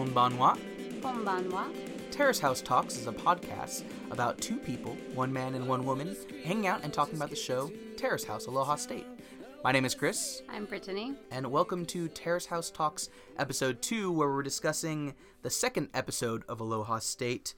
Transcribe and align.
Konbanwa. 0.00 0.58
Konbanwa. 1.02 1.66
Terrace 2.10 2.40
House 2.40 2.62
Talks 2.62 2.96
is 2.96 3.06
a 3.06 3.12
podcast 3.12 3.84
about 4.10 4.40
two 4.40 4.56
people, 4.56 4.96
one 5.12 5.30
man 5.30 5.54
and 5.54 5.68
one 5.68 5.84
woman, 5.84 6.16
hanging 6.42 6.66
out 6.66 6.82
and 6.82 6.90
talking 6.90 7.16
about 7.16 7.28
the 7.28 7.36
show 7.36 7.70
Terrace 7.98 8.24
House 8.24 8.46
Aloha 8.46 8.76
State. 8.76 9.04
My 9.62 9.72
name 9.72 9.84
is 9.84 9.94
Chris, 9.94 10.40
I'm 10.48 10.64
Brittany. 10.64 11.16
and 11.30 11.50
welcome 11.50 11.84
to 11.84 12.08
Terrace 12.08 12.46
House 12.46 12.70
Talks 12.70 13.10
episode 13.38 13.82
2, 13.82 14.10
where 14.10 14.30
we're 14.30 14.42
discussing 14.42 15.12
the 15.42 15.50
second 15.50 15.90
episode 15.92 16.44
of 16.48 16.60
Aloha 16.62 16.98
State 17.00 17.52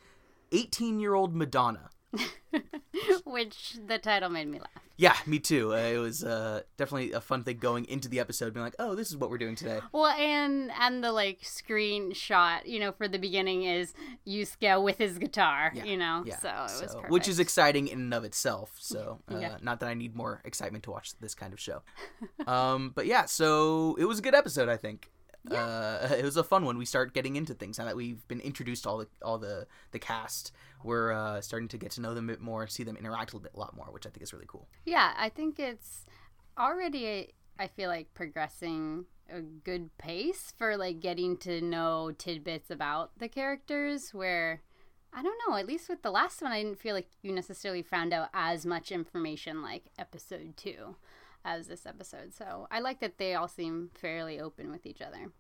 18 0.51 0.99
year 0.99 1.15
old 1.15 1.37
Madonna. 1.37 1.91
Which 3.25 3.79
the 3.87 3.99
title 3.99 4.31
made 4.31 4.49
me 4.49 4.59
laugh. 4.59 4.82
Yeah, 4.97 5.17
me 5.27 5.39
too. 5.39 5.73
Uh, 5.75 5.79
it 5.79 5.99
was 5.99 6.23
uh, 6.23 6.63
definitely 6.77 7.13
a 7.13 7.21
fun 7.21 7.45
thing 7.45 7.59
going 7.59 7.87
into 7.87 8.09
the 8.09 8.21
episode, 8.21 8.53
being 8.55 8.65
like, 8.65 8.77
oh, 8.79 8.95
this 8.95 9.09
is 9.11 9.17
what 9.17 9.31
we're 9.31 9.39
doing 9.39 9.55
today. 9.57 9.81
Well, 9.93 10.07
and 10.07 10.71
and 10.79 11.03
the 11.03 11.13
like 11.13 11.41
screenshot, 11.43 12.67
you 12.67 12.79
know, 12.81 12.93
for 12.93 13.09
the 13.09 13.19
beginning 13.19 13.65
is 13.65 13.95
Yusuke 14.27 14.83
with 14.83 14.99
his 14.99 15.19
guitar, 15.19 15.73
Yeah, 15.75 15.85
you 15.85 15.97
know. 15.97 16.23
Yeah, 16.27 16.39
so 16.39 16.49
it 16.49 16.83
was 16.83 16.95
perfect. 16.95 17.11
which 17.11 17.29
is 17.29 17.39
exciting 17.41 17.89
in 17.89 18.01
and 18.01 18.15
of 18.15 18.25
itself. 18.25 18.73
So, 18.79 19.21
uh, 19.31 19.39
Yeah. 19.39 19.57
not 19.63 19.81
that 19.81 19.89
I 19.89 19.95
need 19.95 20.15
more 20.15 20.41
excitement 20.45 20.85
to 20.85 20.91
watch 20.91 21.19
this 21.21 21.35
kind 21.35 21.53
of 21.53 21.61
show. 21.61 21.83
um, 22.47 22.93
but 22.95 23.07
yeah, 23.07 23.25
so 23.25 23.97
it 23.99 24.05
was 24.05 24.19
a 24.19 24.23
good 24.23 24.35
episode. 24.35 24.69
I 24.69 24.77
think. 24.77 25.11
Uh, 25.51 26.09
it 26.19 26.25
was 26.25 26.37
a 26.37 26.45
fun 26.45 26.65
one. 26.65 26.79
We 26.79 26.85
start 26.85 27.15
getting 27.15 27.37
into 27.37 27.55
things 27.55 27.79
now 27.79 27.85
that 27.85 27.97
we've 27.97 28.27
been 28.29 28.41
introduced 28.41 28.85
to 28.85 28.91
all 28.91 28.99
the 28.99 29.09
all 29.23 29.39
the 29.39 29.67
the 29.91 29.99
cast. 29.99 30.53
We're 30.85 31.13
uh, 31.13 31.41
starting 31.41 31.69
to 31.69 31.79
get 31.79 31.93
to 31.93 32.01
know 32.01 32.15
them 32.15 32.29
a 32.29 32.33
bit 32.33 32.41
more, 32.41 32.67
see 32.67 32.83
them 32.83 32.97
interact 32.97 33.33
a 33.33 33.37
little 33.37 33.45
bit, 33.45 33.53
a 33.55 33.59
lot 33.59 33.77
more, 33.77 33.87
which 33.91 34.07
I 34.07 34.11
think 34.11 34.23
is 34.23 34.33
really 34.33 34.47
cool. 34.49 34.69
Yeah, 34.85 35.13
I 35.17 35.29
think 35.29 35.59
it's 35.59 36.05
already 36.59 37.31
I 37.59 37.67
feel 37.67 37.89
like 37.89 38.15
progressing 38.15 39.07
a 39.31 39.41
good 39.41 39.97
pace 39.99 40.53
for 40.57 40.77
like 40.77 41.01
getting 41.01 41.37
to 41.39 41.61
know 41.61 42.13
tidbits 42.17 42.71
about 42.71 43.19
the 43.19 43.29
characters 43.29 44.11
where 44.13 44.63
I 45.15 45.23
don't 45.23 45.39
know, 45.47 45.57
at 45.57 45.67
least 45.67 45.89
with 45.89 46.03
the 46.03 46.11
last 46.11 46.41
one 46.41 46.53
I 46.53 46.63
didn't 46.63 46.79
feel 46.79 46.95
like 46.95 47.09
you 47.23 47.33
necessarily 47.33 47.83
found 47.83 48.13
out 48.13 48.29
as 48.33 48.65
much 48.65 48.91
information 48.91 49.63
like 49.63 49.85
episode 49.99 50.57
2 50.57 50.97
as 51.45 51.67
this 51.69 51.87
episode. 51.87 52.33
So, 52.35 52.67
I 52.71 52.81
like 52.81 53.01
that 53.01 53.19
they 53.19 53.35
all 53.35 53.49
seem 53.49 53.91
fairly 53.95 54.41
open 54.41 54.71
with 54.71 54.87
each 54.87 55.01
other. 55.01 55.33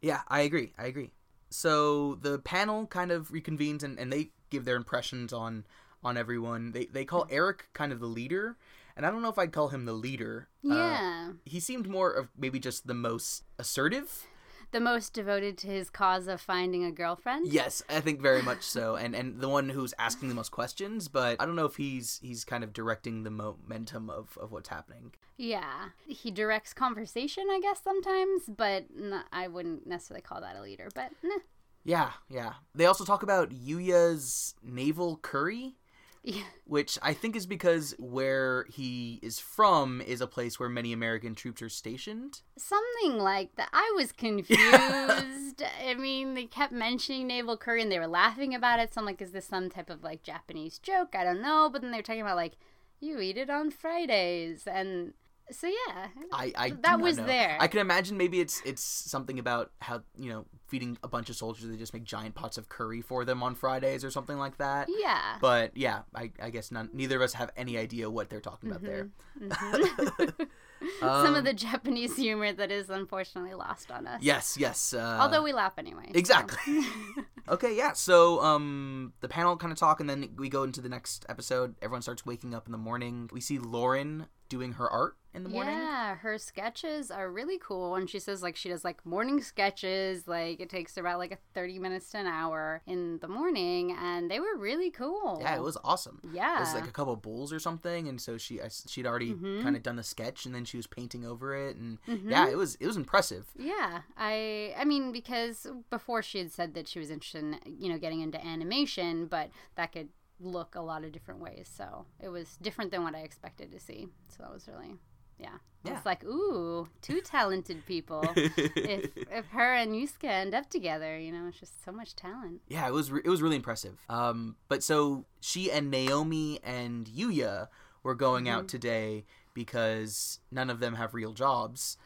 Yeah, 0.00 0.20
I 0.28 0.40
agree. 0.42 0.74
I 0.78 0.86
agree. 0.86 1.12
So 1.50 2.16
the 2.16 2.38
panel 2.38 2.86
kind 2.86 3.10
of 3.10 3.30
reconvenes 3.30 3.82
and, 3.82 3.98
and 3.98 4.12
they 4.12 4.30
give 4.50 4.64
their 4.64 4.76
impressions 4.76 5.32
on 5.32 5.64
on 6.04 6.16
everyone. 6.16 6.72
They 6.72 6.86
they 6.86 7.04
call 7.04 7.26
Eric 7.30 7.68
kind 7.72 7.90
of 7.90 8.00
the 8.00 8.06
leader, 8.06 8.56
and 8.96 9.04
I 9.06 9.10
don't 9.10 9.22
know 9.22 9.30
if 9.30 9.38
I'd 9.38 9.52
call 9.52 9.68
him 9.68 9.84
the 9.86 9.92
leader. 9.94 10.48
Uh, 10.64 10.74
Yeah. 10.74 11.32
he 11.44 11.58
seemed 11.58 11.88
more 11.88 12.10
of 12.12 12.28
maybe 12.36 12.60
just 12.60 12.86
the 12.86 12.94
most 12.94 13.44
assertive. 13.58 14.26
The 14.70 14.80
most 14.80 15.12
devoted 15.12 15.56
to 15.58 15.66
his 15.66 15.90
cause 15.90 16.28
of 16.28 16.40
finding 16.40 16.84
a 16.84 16.92
girlfriend. 16.92 17.48
Yes, 17.48 17.82
I 17.88 18.00
think 18.00 18.20
very 18.20 18.42
much 18.42 18.62
so, 18.62 18.96
and 18.96 19.14
and 19.14 19.40
the 19.40 19.48
one 19.48 19.68
who's 19.70 19.94
asking 19.98 20.28
the 20.28 20.34
most 20.34 20.50
questions. 20.50 21.08
But 21.08 21.40
I 21.40 21.46
don't 21.46 21.56
know 21.56 21.66
if 21.66 21.76
he's 21.76 22.20
he's 22.22 22.44
kind 22.44 22.62
of 22.62 22.72
directing 22.72 23.22
the 23.22 23.30
momentum 23.30 24.10
of 24.10 24.36
of 24.38 24.52
what's 24.52 24.68
happening. 24.68 25.12
Yeah. 25.36 25.90
He 26.06 26.30
directs 26.30 26.74
conversation, 26.74 27.44
I 27.50 27.60
guess, 27.60 27.80
sometimes, 27.82 28.42
but 28.48 28.86
n- 28.98 29.22
I 29.32 29.46
wouldn't 29.46 29.86
necessarily 29.86 30.22
call 30.22 30.40
that 30.40 30.56
a 30.56 30.62
leader. 30.62 30.88
But 30.94 31.12
nah. 31.22 31.36
Yeah, 31.84 32.10
yeah. 32.28 32.54
They 32.74 32.86
also 32.86 33.04
talk 33.04 33.22
about 33.22 33.50
Yuya's 33.50 34.54
naval 34.62 35.16
curry. 35.18 35.76
Yeah. 36.24 36.42
which 36.64 36.98
I 37.00 37.14
think 37.14 37.36
is 37.36 37.46
because 37.46 37.94
where 37.98 38.66
he 38.68 39.18
is 39.22 39.38
from 39.38 40.00
is 40.00 40.20
a 40.20 40.26
place 40.26 40.58
where 40.60 40.68
many 40.68 40.92
American 40.92 41.34
troops 41.34 41.62
are 41.62 41.68
stationed. 41.68 42.42
Something 42.58 43.18
like 43.18 43.54
that. 43.56 43.70
I 43.72 43.92
was 43.96 44.12
confused. 44.12 45.62
I 45.86 45.94
mean, 45.98 46.34
they 46.34 46.44
kept 46.44 46.72
mentioning 46.72 47.26
naval 47.26 47.56
curry 47.56 47.80
and 47.82 47.90
they 47.90 47.98
were 47.98 48.06
laughing 48.06 48.54
about 48.54 48.80
it. 48.80 48.92
So 48.92 49.00
I'm 49.00 49.06
like, 49.06 49.22
is 49.22 49.32
this 49.32 49.46
some 49.46 49.70
type 49.70 49.88
of 49.88 50.02
like 50.02 50.22
Japanese 50.22 50.78
joke? 50.78 51.14
I 51.14 51.24
don't 51.24 51.40
know. 51.40 51.70
But 51.72 51.82
then 51.82 51.92
they 51.92 51.98
were 51.98 52.02
talking 52.02 52.22
about 52.22 52.36
like, 52.36 52.56
you 53.00 53.20
eat 53.20 53.38
it 53.38 53.48
on 53.48 53.70
Fridays. 53.70 54.66
And 54.66 55.14
so, 55.50 55.66
yeah. 55.66 56.06
I, 56.32 56.52
I 56.56 56.70
That 56.82 57.00
was 57.00 57.16
know. 57.18 57.26
there. 57.26 57.56
I 57.60 57.66
can 57.68 57.80
imagine 57.80 58.16
maybe 58.16 58.40
it's 58.40 58.60
it's 58.64 58.82
something 58.82 59.38
about 59.38 59.70
how 59.80 60.02
you 60.16 60.30
know 60.30 60.46
feeding 60.66 60.98
a 61.02 61.08
bunch 61.08 61.30
of 61.30 61.36
soldiers 61.36 61.68
they 61.68 61.76
just 61.76 61.94
make 61.94 62.04
giant 62.04 62.34
pots 62.34 62.58
of 62.58 62.68
curry 62.68 63.00
for 63.00 63.24
them 63.24 63.42
on 63.42 63.54
Fridays 63.54 64.04
or 64.04 64.10
something 64.10 64.36
like 64.38 64.58
that. 64.58 64.88
Yeah. 64.90 65.36
But 65.40 65.76
yeah, 65.76 66.00
I, 66.14 66.30
I 66.42 66.50
guess 66.50 66.70
none, 66.70 66.90
neither 66.92 67.16
of 67.16 67.22
us 67.22 67.32
have 67.34 67.50
any 67.56 67.78
idea 67.78 68.10
what 68.10 68.28
they're 68.28 68.40
talking 68.40 68.70
about 68.70 68.82
there. 68.82 69.08
Mhm. 69.40 70.46
Some 71.00 71.08
Um, 71.08 71.34
of 71.34 71.44
the 71.44 71.52
Japanese 71.54 72.14
humor 72.16 72.52
that 72.52 72.70
is 72.70 72.88
unfortunately 72.88 73.54
lost 73.54 73.90
on 73.90 74.06
us. 74.06 74.22
Yes, 74.22 74.56
yes. 74.56 74.94
Uh, 74.94 75.18
Although 75.20 75.42
we 75.42 75.52
laugh 75.52 75.72
anyway. 75.76 76.04
so. 76.12 76.18
Exactly. 76.18 76.82
okay, 77.48 77.76
yeah. 77.76 77.94
So 77.94 78.40
um 78.42 79.12
the 79.20 79.28
panel 79.28 79.56
kind 79.56 79.72
of 79.72 79.78
talk 79.78 79.98
and 80.00 80.08
then 80.08 80.28
we 80.36 80.48
go 80.48 80.62
into 80.62 80.80
the 80.80 80.88
next 80.88 81.26
episode. 81.28 81.74
Everyone 81.82 82.02
starts 82.02 82.24
waking 82.24 82.54
up 82.54 82.66
in 82.66 82.72
the 82.72 82.78
morning. 82.78 83.28
We 83.32 83.40
see 83.40 83.58
Lauren 83.58 84.26
doing 84.48 84.72
her 84.72 84.88
art 84.90 85.16
in 85.34 85.42
the 85.42 85.48
morning. 85.50 85.74
Yeah, 85.76 86.16
her 86.16 86.38
sketches 86.38 87.10
are 87.10 87.30
really 87.30 87.58
cool. 87.58 87.94
And 87.96 88.08
she 88.08 88.18
says 88.18 88.42
like 88.42 88.56
she 88.56 88.68
does 88.70 88.82
like 88.84 89.04
morning 89.04 89.42
sketches. 89.42 90.26
Like 90.26 90.58
it 90.60 90.70
takes 90.70 90.96
about 90.96 91.18
like 91.18 91.32
a 91.32 91.38
thirty 91.54 91.78
minutes 91.78 92.10
to 92.10 92.18
an 92.18 92.26
hour 92.26 92.82
in 92.86 93.18
the 93.18 93.28
morning, 93.28 93.94
and 94.00 94.30
they 94.30 94.40
were 94.40 94.56
really 94.56 94.90
cool. 94.90 95.38
Yeah, 95.42 95.56
it 95.56 95.62
was 95.62 95.76
awesome. 95.84 96.20
Yeah. 96.32 96.56
It 96.56 96.60
was 96.60 96.74
like 96.74 96.86
a 96.88 96.90
couple 96.92 97.14
bulls 97.16 97.52
or 97.52 97.58
something, 97.58 98.08
and 98.08 98.20
so 98.20 98.38
she 98.38 98.60
I, 98.60 98.68
she'd 98.88 99.06
already 99.06 99.34
Mhm. 99.34 99.62
kind 99.62 99.76
of 99.76 99.82
done 99.82 99.96
the 99.96 100.02
sketch, 100.02 100.46
and 100.46 100.54
then 100.54 100.64
she 100.64 100.76
was 100.78 100.86
painting 100.86 101.24
over 101.26 101.54
it, 101.54 101.76
and 101.76 101.98
Mhm. 102.06 102.30
yeah, 102.30 102.48
it 102.48 102.56
was 102.56 102.76
it 102.76 102.86
was 102.86 102.96
impressive. 102.96 103.46
Yeah, 103.54 104.02
I 104.16 104.74
I 104.78 104.84
mean 104.84 105.12
because 105.12 105.66
before 105.90 106.22
she 106.22 106.38
had 106.38 106.50
said 106.52 106.74
that 106.74 106.88
she 106.88 106.98
was 106.98 107.10
interested 107.10 107.44
in 107.44 107.58
you 107.66 107.90
know 107.92 107.98
getting 107.98 108.20
into 108.22 108.44
animation, 108.44 109.26
but 109.26 109.50
that 109.76 109.92
could 109.92 110.08
look 110.40 110.74
a 110.74 110.80
lot 110.80 111.04
of 111.04 111.12
different 111.12 111.40
ways. 111.40 111.68
So 111.74 112.06
it 112.20 112.28
was 112.28 112.56
different 112.62 112.90
than 112.90 113.02
what 113.02 113.14
I 113.14 113.20
expected 113.20 113.72
to 113.72 113.80
see. 113.80 114.08
So 114.28 114.42
that 114.42 114.52
was 114.52 114.68
really 114.68 114.94
yeah. 115.38 115.58
Yeah. 115.84 115.96
It's 115.96 116.04
like 116.06 116.24
ooh, 116.24 116.88
two 117.02 117.20
talented 117.20 117.86
people. 117.86 118.24
if 118.36 119.10
if 119.16 119.46
her 119.50 119.74
and 119.74 119.92
Yusuke 119.94 120.24
end 120.24 120.54
up 120.54 120.68
together, 120.68 121.16
you 121.18 121.30
know, 121.32 121.46
it's 121.48 121.60
just 121.60 121.84
so 121.84 121.92
much 121.92 122.16
talent. 122.16 122.60
yeah, 122.68 122.86
it 122.88 122.92
was 122.92 123.10
re- 123.12 123.22
it 123.24 123.28
was 123.30 123.40
really 123.42 123.56
impressive. 123.56 123.98
Um, 124.08 124.56
but 124.68 124.82
so 124.82 125.24
she 125.40 125.70
and 125.70 125.90
Naomi 125.90 126.58
and 126.64 127.06
Yuya 127.06 127.68
were 128.02 128.14
going 128.16 128.48
out 128.48 128.64
Mhm. 128.64 128.68
today 128.68 129.24
because 129.54 130.40
none 130.50 130.70
of 130.70 130.80
them 130.80 130.94
have 130.94 131.14
real 131.14 131.32
jobs. 131.32 131.96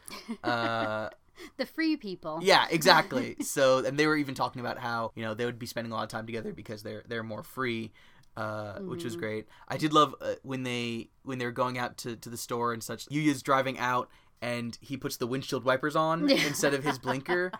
Uh, 0.43 1.09
The 1.57 1.65
free 1.65 1.97
people. 1.97 2.41
yeah, 2.43 2.67
exactly. 2.69 3.35
so, 3.41 3.83
and 3.83 3.97
they 3.97 4.05
were 4.05 4.15
even 4.15 4.35
talking 4.35 4.59
about 4.59 4.77
how 4.77 5.11
you 5.15 5.23
know 5.23 5.33
they 5.33 5.45
would 5.45 5.57
be 5.57 5.65
spending 5.65 5.91
a 5.91 5.95
lot 5.95 6.03
of 6.03 6.09
time 6.09 6.27
together 6.27 6.53
because 6.53 6.83
they're 6.83 7.03
they're 7.07 7.23
more 7.23 7.41
free, 7.41 7.91
uh, 8.37 8.79
which 8.79 9.03
was 9.03 9.15
Mhm. 9.15 9.19
great. 9.19 9.47
I 9.67 9.77
did 9.77 9.93
love 9.93 10.15
uh, 10.21 10.33
when 10.43 10.63
they 10.63 11.09
when 11.23 11.37
they 11.39 11.45
were 11.45 11.51
going 11.51 11.77
out 11.77 11.97
to 11.99 12.15
to 12.15 12.29
the 12.29 12.37
store 12.37 12.73
and 12.73 12.83
such. 12.83 13.05
Yuya's 13.07 13.41
driving 13.43 13.77
out 13.79 14.09
and 14.41 14.77
he 14.81 14.97
puts 14.97 15.17
the 15.17 15.27
windshield 15.27 15.63
wipers 15.63 15.95
on 15.95 16.29
instead 16.49 16.73
of 16.73 16.83
his 16.83 16.97
blinker. 16.99 17.51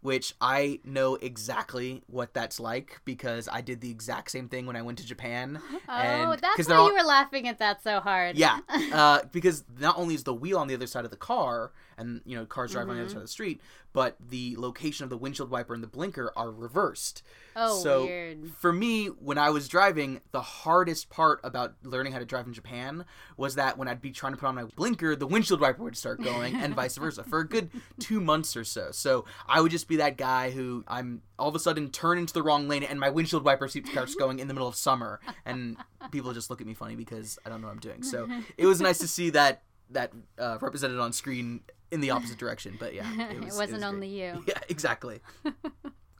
Which 0.00 0.34
I 0.38 0.80
know 0.84 1.14
exactly 1.14 2.02
what 2.08 2.34
that's 2.34 2.60
like 2.60 3.00
because 3.06 3.48
I 3.50 3.62
did 3.62 3.80
the 3.80 3.90
exact 3.90 4.30
same 4.30 4.50
thing 4.50 4.66
when 4.66 4.76
I 4.76 4.82
went 4.82 4.98
to 4.98 5.06
Japan. 5.06 5.62
Oh, 5.88 6.36
that's 6.38 6.68
why 6.68 6.74
all- 6.76 6.88
you 6.88 6.94
were 6.94 7.02
laughing 7.02 7.48
at 7.48 7.58
that 7.60 7.82
so 7.82 8.00
hard. 8.00 8.36
Yeah, 8.36 8.58
uh, 8.92 9.20
because 9.32 9.64
not 9.78 9.96
only 9.96 10.14
is 10.14 10.24
the 10.24 10.34
wheel 10.34 10.58
on 10.58 10.66
the 10.68 10.74
other 10.74 10.86
side 10.86 11.06
of 11.06 11.10
the 11.10 11.16
car, 11.16 11.72
and 11.98 12.20
you 12.24 12.36
know 12.36 12.44
cars 12.46 12.72
driving 12.72 12.90
on 12.90 12.96
the 12.96 13.02
other 13.02 13.08
Mhm. 13.10 13.12
side 13.12 13.16
of 13.18 13.24
the 13.24 13.28
street, 13.28 13.60
but 13.92 14.16
the 14.20 14.56
location 14.58 15.04
of 15.04 15.10
the 15.10 15.16
windshield 15.16 15.50
wiper 15.50 15.74
and 15.74 15.82
the 15.82 15.86
blinker 15.88 16.32
are 16.36 16.50
reversed. 16.50 17.22
oh, 17.56 17.80
so 17.80 18.06
weird. 18.06 18.50
for 18.58 18.72
me, 18.72 19.06
when 19.06 19.38
I 19.38 19.50
was 19.50 19.68
driving, 19.68 20.20
the 20.32 20.42
hardest 20.42 21.08
part 21.08 21.38
about 21.44 21.74
learning 21.84 22.12
how 22.12 22.18
to 22.18 22.24
drive 22.24 22.46
in 22.48 22.52
Japan 22.52 23.04
was 23.36 23.54
that 23.54 23.78
when 23.78 23.86
I'd 23.86 24.00
be 24.02 24.10
trying 24.10 24.32
to 24.32 24.36
put 24.38 24.46
on 24.48 24.56
my 24.56 24.64
blinker, 24.64 25.14
the 25.14 25.26
windshield 25.28 25.60
wiper 25.60 25.82
would 25.84 25.96
start 25.96 26.20
going, 26.22 26.56
and 26.56 26.74
vice 26.74 26.96
versa, 26.96 27.22
for 27.22 27.38
a 27.40 27.46
good 27.48 27.70
two 28.00 28.20
months 28.20 28.56
or 28.56 28.64
so. 28.64 28.90
So 28.90 29.24
I 29.46 29.60
would 29.60 29.70
just 29.70 29.86
be 29.86 29.96
that 29.96 30.16
guy 30.16 30.50
who 30.50 30.82
I'm 30.88 31.22
all 31.38 31.48
of 31.48 31.54
a 31.54 31.58
sudden 31.60 31.90
turn 31.90 32.18
into 32.18 32.32
the 32.34 32.42
wrong 32.42 32.66
lane, 32.68 32.82
and 32.82 32.98
my 32.98 33.08
windshield 33.10 33.44
wiper 33.44 33.68
starts 33.68 34.14
going 34.16 34.38
in 34.40 34.48
the 34.48 34.54
middle 34.54 34.66
of 34.68 34.74
summer, 34.74 35.20
and 35.44 35.76
people 36.10 36.32
just 36.32 36.50
look 36.50 36.60
at 36.60 36.66
me 36.66 36.74
funny 36.74 36.96
because 36.96 37.38
I 37.46 37.48
don't 37.50 37.60
know 37.60 37.68
what 37.68 37.74
I'm 37.74 37.80
doing. 37.80 38.02
So 38.02 38.28
it 38.58 38.66
was 38.66 38.80
nice 38.80 38.98
to 38.98 39.06
see 39.08 39.30
that 39.30 39.62
that 39.90 40.12
uh, 40.38 40.58
represented 40.60 40.98
on 40.98 41.12
screen 41.12 41.60
in 41.94 42.00
the 42.00 42.10
opposite 42.10 42.38
direction. 42.38 42.76
But 42.78 42.94
yeah, 42.94 43.30
it, 43.30 43.40
was, 43.42 43.56
wasn't 43.56 43.78
was 43.78 43.82
only 43.84 44.08
great. 44.08 44.34
you. 44.34 44.44
Yeah, 44.48 44.58
exactly. 44.68 45.20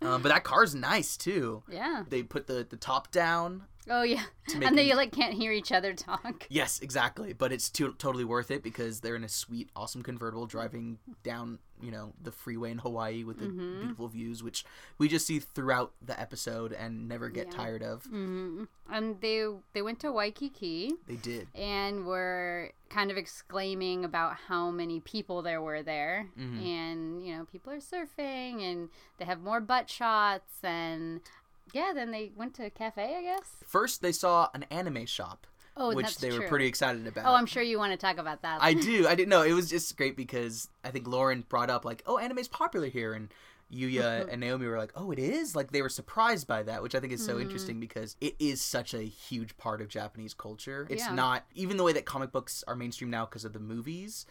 um, 0.03 0.23
but 0.23 0.29
that 0.29 0.45
car's 0.45 0.75
nice 0.75 1.17
too. 1.17 1.63
Yeah. 1.71 2.05
They 2.09 2.23
put 2.23 2.47
the 2.47 2.67
the 2.69 2.77
top 2.77 3.11
down. 3.11 3.65
Oh 3.91 4.03
yeah, 4.03 4.23
and 4.55 4.77
they 4.79 4.95
like 4.95 5.13
can't 5.13 5.35
hear 5.35 5.53
each 5.53 5.73
other 5.73 5.93
talk. 5.95 6.47
Yes, 6.49 6.81
exactly. 6.81 7.33
But 7.33 7.53
it's 7.53 7.69
to- 7.71 7.95
totally 7.99 8.25
worth 8.25 8.51
it 8.51 8.63
because 8.63 9.01
they're 9.01 9.17
in 9.17 9.25
a 9.25 9.29
sweet, 9.29 9.69
awesome 9.77 10.03
convertible 10.03 10.47
driving 10.47 10.99
down, 11.23 11.59
you 11.83 11.91
know, 11.91 12.13
the 12.23 12.33
freeway 12.33 12.71
in 12.71 12.79
Hawaii 12.79 13.25
with 13.25 13.39
the 13.39 13.47
Mm-hmm. 13.47 13.81
beautiful 13.81 14.09
views, 14.09 14.43
which 14.43 14.65
we 14.99 15.09
just 15.09 15.27
see 15.27 15.39
throughout 15.39 15.93
the 16.01 16.19
episode 16.19 16.73
and 16.73 17.09
never 17.09 17.29
get 17.29 17.49
Yeah. 17.49 17.53
tired 17.53 17.83
of. 17.83 18.05
hmm 18.05 18.65
And 18.91 19.21
they 19.21 19.47
they 19.73 19.83
went 19.83 20.01
to 20.01 20.13
Waikiki 20.13 20.93
They 21.07 21.17
did. 21.17 21.49
and 21.55 22.07
were 22.07 22.73
kind 22.91 23.11
of 23.11 23.17
exclaiming 23.17 24.05
about 24.05 24.37
how 24.49 24.71
many 24.71 25.01
people 25.01 25.43
there 25.43 25.61
were 25.61 25.83
there, 25.83 26.29
Mhm. 26.39 26.65
and 26.65 27.27
you 27.27 27.37
know 27.37 27.45
people 27.45 27.73
are 27.73 27.79
surfing 27.79 28.63
and 28.63 28.89
they 29.19 29.25
have 29.25 29.41
more 29.43 29.61
butt 29.61 29.91
shots 29.91 30.59
and 30.63 31.21
yeah. 31.75 31.93
Then 31.95 32.11
they 32.11 32.33
went 32.35 32.55
to 32.55 32.65
a 32.65 32.71
cafe, 32.71 33.17
I 33.19 33.23
guess. 33.23 33.51
First, 33.67 34.01
they 34.01 34.13
saw 34.13 34.49
an 34.55 34.65
anime 34.71 35.07
shop, 35.07 35.47
Oh, 35.77 35.95
which 35.95 36.19
they 36.19 36.31
were 36.31 36.47
pretty 36.47 36.67
excited 36.67 37.07
about. 37.07 37.27
Oh, 37.27 37.35
I'm 37.35 37.47
sure 37.47 37.63
you 37.63 37.79
want 37.79 37.93
to 37.93 37.97
talk 37.99 38.19
about 38.19 38.43
that. 38.43 38.63
I 38.63 38.75
do. 38.91 39.09
I 39.09 39.15
didn't 39.15 39.29
know. 39.29 39.43
It 39.43 39.53
was 39.53 39.69
just 39.69 39.97
great 39.97 40.17
because 40.17 40.69
I 40.85 40.91
think 40.91 41.07
Lauren 41.07 41.45
brought 41.49 41.71
up 41.71 41.85
like, 41.85 42.03
"Oh, 42.07 42.19
anime's 42.19 42.49
popular 42.49 42.87
here," 42.87 43.13
and 43.13 43.29
Yuya 43.73 44.29
and 44.33 44.41
Naomi 44.41 44.67
were 44.67 44.79
like, 44.79 44.93
"Oh, 44.95 45.11
it 45.11 45.19
is." 45.19 45.57
Like 45.57 45.73
they 45.73 45.83
were 45.83 45.89
surprised 45.89 46.47
by 46.47 46.63
that, 46.63 46.83
which 46.83 46.95
I 46.95 47.01
think 47.01 47.13
is 47.13 47.25
so 47.25 47.37
mm. 47.37 47.43
interesting 47.43 47.81
because 47.81 48.17
it 48.21 48.37
is 48.39 48.63
such 48.63 48.95
a 48.95 49.03
huge 49.03 49.57
part 49.57 49.81
of 49.81 49.89
Japanese 49.89 50.35
culture. 50.35 50.87
It's 50.89 51.03
Yeah. 51.03 51.15
not 51.15 51.45
even 51.55 51.77
the 51.77 51.83
way 51.83 51.93
that 51.93 52.05
comic 52.05 52.31
books 52.31 52.63
are 52.69 52.77
mainstream 52.77 53.11
now 53.11 53.25
because 53.25 53.45
of 53.45 53.53
the 53.53 53.61
movies. 53.61 54.27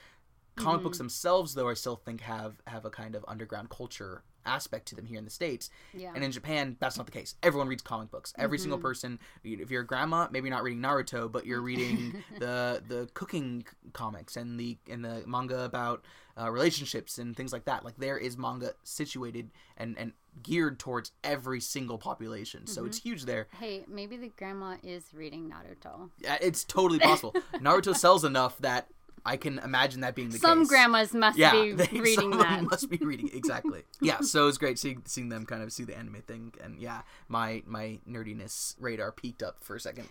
Comic 0.56 0.84
books 0.84 0.98
mm-hmm. 0.98 1.06
themselves, 1.06 1.54
though, 1.56 1.70
I 1.70 1.74
still 1.74 1.96
think 1.96 2.22
have 2.22 2.56
have 2.68 2.86
a 2.86 2.90
kind 2.90 3.16
of 3.16 3.26
underground 3.28 3.70
culture 3.70 4.24
aspect 4.46 4.88
to 4.88 4.96
them 4.96 5.06
here 5.06 5.18
in 5.18 5.26
the 5.26 5.32
states. 5.32 5.70
yeah. 5.94 6.12
And 6.14 6.24
in 6.24 6.32
Japan, 6.32 6.76
that's 6.80 6.98
not 6.98 7.06
the 7.06 7.12
case. 7.12 7.36
Everyone 7.44 7.68
reads 7.68 7.82
comic 7.82 8.12
books. 8.12 8.34
Every 8.38 8.58
single 8.58 8.78
mm-hmm. 8.78 8.88
person. 8.88 9.20
If 9.44 9.72
you're 9.72 9.82
a 9.82 9.86
grandma, 9.86 10.28
maybe 10.32 10.48
you're 10.48 10.56
not 10.56 10.64
reading 10.64 10.82
Naruto, 10.82 11.32
but 11.32 11.46
you're 11.46 11.62
reading 11.62 12.24
the 12.40 12.82
the 12.88 13.10
cooking 13.14 13.66
comics 13.94 14.36
and 14.36 14.60
the 14.60 14.78
and 14.90 15.04
the 15.04 15.24
manga 15.26 15.64
about 15.64 16.04
uh, 16.40 16.50
relationships 16.50 17.18
and 17.18 17.36
things 17.36 17.54
like 17.54 17.66
that. 17.66 17.86
Like 17.86 17.98
there 17.98 18.18
is 18.18 18.38
manga 18.38 18.74
situated 18.84 19.52
and 19.78 19.98
and 19.98 20.14
geared 20.42 20.80
towards 20.80 21.12
every 21.24 21.62
single 21.62 21.98
population. 21.98 22.66
So 22.68 22.86
it's 22.86 23.00
mm-hmm. 23.00 23.10
huge 23.10 23.26
there. 23.26 23.48
Hey, 23.60 23.86
maybe 23.88 24.18
the 24.18 24.30
grandma 24.30 24.78
is 24.84 25.06
reading 25.14 25.52
Naruto. 25.52 26.10
Yeah, 26.20 26.38
It's 26.42 26.64
totally 26.64 27.00
possible. 27.00 27.36
Naruto 27.54 27.96
sells 27.96 28.26
enough 28.26 28.58
that 28.60 28.88
I 29.26 29.38
can 29.38 29.60
imagine 29.60 30.02
that 30.02 30.16
being 30.16 30.30
the 30.30 30.38
Some 30.38 30.60
case. 30.60 30.68
Some 30.68 30.76
grandmas 30.76 31.14
must 31.14 31.38
yeah, 31.38 31.52
be 31.52 31.72
they, 31.74 32.00
reading 32.00 32.16
some 32.16 32.34
of 32.34 32.40
that. 32.40 32.58
them 32.58 32.66
must 32.66 32.90
be 32.90 32.98
reading 32.98 33.30
exactly. 33.34 33.84
yeah, 34.02 34.20
so 34.22 34.48
it's 34.48 34.58
great 34.58 34.78
seeing 34.78 35.04
seeing 35.06 35.30
them 35.30 35.46
kind 35.46 35.64
of 35.64 35.72
see 35.72 35.84
the 35.84 35.98
anime 35.98 36.22
thing, 36.22 36.54
and 36.64 36.80
yeah, 36.80 37.02
my 37.28 37.64
my 37.66 38.00
nerdiness 38.10 38.76
radar 38.80 39.12
peaked 39.12 39.42
up 39.42 39.64
for 39.64 39.76
a 39.76 39.80
second, 39.80 40.08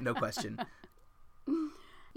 no 0.00 0.14
question. 0.14 0.58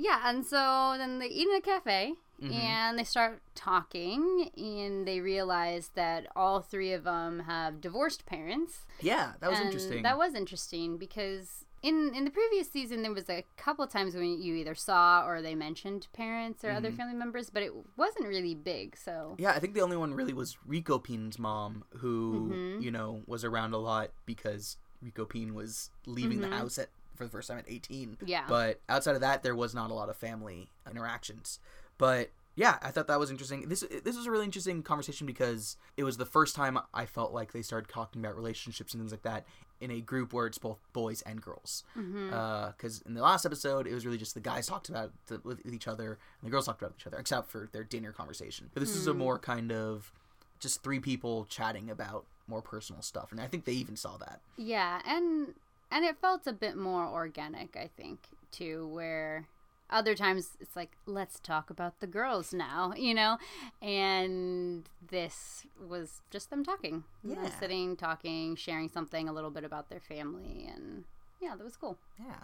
Yeah, 0.01 0.21
and 0.29 0.45
so 0.45 0.95
then 0.97 1.19
they 1.19 1.25
eat 1.25 1.49
in 1.49 1.55
a 1.55 1.59
cafe 1.61 2.13
Mm-hmm. 2.41 2.53
and 2.53 2.97
they 2.97 3.03
start 3.03 3.41
talking 3.53 4.49
and 4.55 5.05
they 5.05 5.19
realize 5.19 5.91
that 5.95 6.25
all 6.37 6.61
three 6.61 6.93
of 6.93 7.03
them 7.03 7.41
have 7.41 7.81
divorced 7.81 8.25
parents. 8.25 8.85
Yeah, 9.01 9.33
that 9.41 9.49
was 9.49 9.59
and 9.59 9.67
interesting. 9.67 10.03
That 10.03 10.17
was 10.17 10.33
interesting 10.33 10.97
because 10.97 11.65
in 11.81 12.13
in 12.15 12.25
the 12.25 12.31
previous 12.31 12.69
season 12.69 13.01
there 13.01 13.13
was 13.13 13.29
a 13.29 13.43
couple 13.57 13.85
times 13.87 14.15
when 14.15 14.41
you 14.41 14.55
either 14.55 14.75
saw 14.75 15.25
or 15.25 15.41
they 15.41 15.55
mentioned 15.55 16.07
parents 16.13 16.63
or 16.63 16.67
Mm-hmm. 16.69 16.77
other 16.77 16.91
family 16.91 17.15
members, 17.15 17.49
but 17.49 17.63
it 17.63 17.71
wasn't 17.97 18.27
really 18.27 18.55
big. 18.55 18.97
So 18.97 19.35
yeah, 19.37 19.51
I 19.51 19.59
think 19.59 19.73
the 19.73 19.81
only 19.81 19.97
one 19.97 20.13
really 20.13 20.33
was 20.33 20.57
Rico 20.65 20.99
Peen's 20.99 21.39
mom, 21.39 21.83
who 21.97 22.51
Mm-hmm. 22.53 22.81
you 22.81 22.91
know 22.91 23.21
was 23.27 23.43
around 23.43 23.73
a 23.73 23.77
lot 23.77 24.11
because 24.25 24.77
Rico 25.01 25.25
Peen 25.25 25.53
was 25.55 25.89
leaving 26.05 26.39
Mm-hmm. 26.39 26.49
the 26.51 26.55
house 26.57 26.77
at 26.77 26.89
for 27.15 27.23
the 27.25 27.29
first 27.31 27.49
time 27.49 27.57
at 27.57 27.65
eighteen. 27.69 28.17
Yeah. 28.25 28.43
but 28.47 28.79
outside 28.89 29.15
of 29.15 29.21
that, 29.21 29.43
there 29.43 29.55
was 29.55 29.73
not 29.75 29.91
a 29.91 29.93
lot 29.93 30.09
of 30.09 30.17
family 30.17 30.69
interactions. 30.89 31.59
But 31.97 32.31
yeah, 32.55 32.77
I 32.81 32.91
thought 32.91 33.07
that 33.07 33.19
was 33.19 33.31
interesting. 33.31 33.69
This 33.69 33.83
this 34.03 34.17
was 34.17 34.25
a 34.25 34.31
really 34.31 34.45
interesting 34.45 34.83
conversation 34.83 35.25
because 35.27 35.77
it 35.97 36.03
was 36.03 36.17
the 36.17 36.25
first 36.25 36.55
time 36.55 36.77
I 36.93 37.05
felt 37.05 37.31
like 37.33 37.51
they 37.53 37.61
started 37.61 37.89
talking 37.89 38.21
about 38.23 38.35
relationships 38.35 38.93
and 38.93 39.01
things 39.01 39.11
like 39.11 39.21
that 39.23 39.45
in 39.81 39.91
a 39.91 40.01
group 40.01 40.33
where 40.33 40.45
it's 40.45 40.57
both 40.57 40.79
boys 40.93 41.21
and 41.23 41.41
girls. 41.41 41.83
Mm-hmm. 41.97 42.33
Uh, 42.33 42.67
because 42.71 43.01
in 43.01 43.13
the 43.13 43.21
last 43.21 43.45
episode, 43.45 43.87
it 43.87 43.93
was 43.93 44.05
really 44.05 44.17
just 44.17 44.33
the 44.33 44.39
guys 44.39 44.67
talked 44.67 44.89
about 44.89 45.11
the, 45.27 45.39
with 45.43 45.65
each 45.71 45.87
other 45.87 46.17
and 46.41 46.47
the 46.47 46.51
girls 46.51 46.65
talked 46.65 46.81
about 46.81 46.95
each 46.99 47.07
other, 47.07 47.17
except 47.17 47.49
for 47.49 47.69
their 47.71 47.83
dinner 47.83 48.11
conversation. 48.11 48.69
But 48.73 48.81
this 48.81 48.95
is 48.95 49.07
a 49.07 49.11
hmm. 49.11 49.19
more 49.19 49.39
kind 49.39 49.71
of 49.71 50.11
just 50.59 50.83
three 50.83 50.99
people 50.99 51.45
chatting 51.49 51.89
about 51.89 52.25
more 52.47 52.61
personal 52.61 53.01
stuff, 53.01 53.31
and 53.31 53.39
I 53.39 53.47
think 53.47 53.65
they 53.65 53.73
even 53.73 53.95
saw 53.95 54.17
that. 54.17 54.41
Yeah, 54.57 55.01
and 55.05 55.53
and 55.91 56.05
it 56.05 56.17
felt 56.19 56.47
a 56.47 56.53
bit 56.53 56.75
more 56.75 57.07
organic, 57.07 57.77
I 57.77 57.89
think, 57.95 58.19
too, 58.51 58.87
where 58.87 59.47
other 59.89 60.15
times 60.15 60.57
it's 60.59 60.75
like 60.75 60.91
let's 61.06 61.39
talk 61.39 61.69
about 61.69 62.00
the 62.00 62.07
girls 62.07 62.53
now, 62.53 62.94
you 62.95 63.13
know, 63.13 63.38
and 63.81 64.88
this 65.09 65.65
was 65.80 66.21
just 66.30 66.50
them 66.50 66.63
talking, 66.63 67.03
Yeah. 67.24 67.50
sitting, 67.59 67.95
talking, 67.95 68.56
sharing 68.56 68.89
something 68.89 69.27
a 69.27 69.33
little 69.33 69.50
bit 69.51 69.63
about 69.63 69.89
their 69.89 70.00
family, 70.00 70.69
and 70.74 71.06
yeah, 71.41 71.56
that 71.56 71.63
was 71.63 71.75
cool. 71.77 71.97
Yeah. 72.19 72.44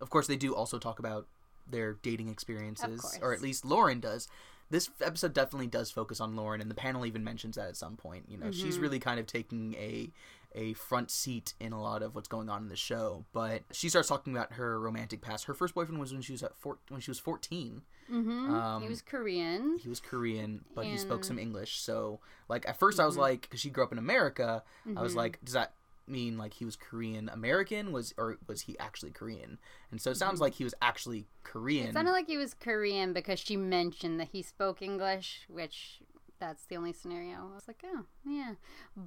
Of 0.00 0.10
course, 0.10 0.26
they 0.26 0.36
do 0.36 0.54
also 0.54 0.78
talk 0.78 0.98
about 0.98 1.26
their 1.70 1.94
dating 2.02 2.28
experiences, 2.28 3.18
or 3.22 3.32
at 3.32 3.40
least 3.40 3.64
Lauren 3.64 4.00
does. 4.00 4.28
This 4.70 4.88
episode 5.00 5.34
definitely 5.34 5.66
does 5.68 5.90
focus 5.90 6.20
on 6.20 6.34
Lauren, 6.34 6.60
and 6.60 6.70
the 6.70 6.74
panel 6.74 7.04
even 7.06 7.22
mentions 7.22 7.56
that 7.56 7.68
at 7.68 7.76
some 7.76 7.96
point. 7.96 8.24
You 8.28 8.38
know, 8.38 8.50
she's 8.50 8.74
Mm-hmm. 8.74 8.82
really 8.82 8.98
kind 8.98 9.20
of 9.20 9.26
taking 9.26 9.74
a 9.74 10.10
a 10.54 10.74
front 10.74 11.10
seat 11.10 11.54
in 11.60 11.72
a 11.72 11.80
lot 11.80 12.02
of 12.02 12.14
what's 12.14 12.28
going 12.28 12.48
on 12.48 12.62
in 12.62 12.68
the 12.68 12.76
show. 12.76 13.24
But 13.32 13.62
she 13.72 13.88
starts 13.88 14.08
talking 14.08 14.34
about 14.34 14.54
her 14.54 14.78
romantic 14.80 15.20
past. 15.20 15.44
Her 15.46 15.54
first 15.54 15.74
boyfriend 15.74 16.00
was 16.00 16.12
when 16.12 16.22
she 16.22 16.32
was 16.32 16.42
at 16.42 16.54
four, 16.56 16.78
when 16.88 17.00
she 17.00 17.10
was 17.10 17.18
fourteen. 17.18 17.82
Mm-hmm. 18.10 18.54
Um, 18.54 18.82
he 18.82 18.88
was 18.88 19.00
Korean. 19.00 19.78
He 19.78 19.88
was 19.88 20.00
Korean, 20.00 20.64
but 20.74 20.84
he 20.84 20.98
spoke 20.98 21.24
some 21.24 21.38
English. 21.38 21.78
So, 21.80 22.20
like 22.48 22.68
at 22.68 22.78
first, 22.78 23.00
I 23.00 23.06
was 23.06 23.16
like, 23.16 23.42
because 23.42 23.60
she 23.60 23.70
grew 23.70 23.84
up 23.84 23.92
in 23.92 23.98
America, 23.98 24.62
I 24.96 25.00
was 25.02 25.12
Mhm. 25.14 25.16
like, 25.16 25.38
does 25.44 25.54
that 25.54 25.72
mean 26.08 26.36
like 26.36 26.54
he 26.54 26.64
was 26.64 26.74
Korean 26.76 27.28
American? 27.28 27.92
Was 27.92 28.12
or 28.18 28.36
was 28.48 28.62
he 28.62 28.76
actually 28.78 29.12
Korean? 29.12 29.58
And 29.90 30.00
so 30.00 30.10
it 30.10 30.16
sounds 30.16 30.40
like 30.40 30.54
he 30.54 30.64
was 30.64 30.74
actually 30.82 31.26
Korean. 31.44 31.88
It 31.90 31.92
sounded 31.94 32.10
like 32.10 32.26
he 32.26 32.36
was 32.36 32.54
Korean 32.54 33.12
because 33.12 33.38
she 33.38 33.56
mentioned 33.56 34.18
that 34.20 34.28
he 34.32 34.42
spoke 34.42 34.82
English, 34.82 35.42
which 35.48 36.00
that's 36.42 36.64
the 36.64 36.76
only 36.76 36.92
scenario. 36.92 37.36
I 37.50 37.54
was 37.54 37.68
like, 37.68 37.82
oh, 37.84 38.04
yeah. 38.26 38.54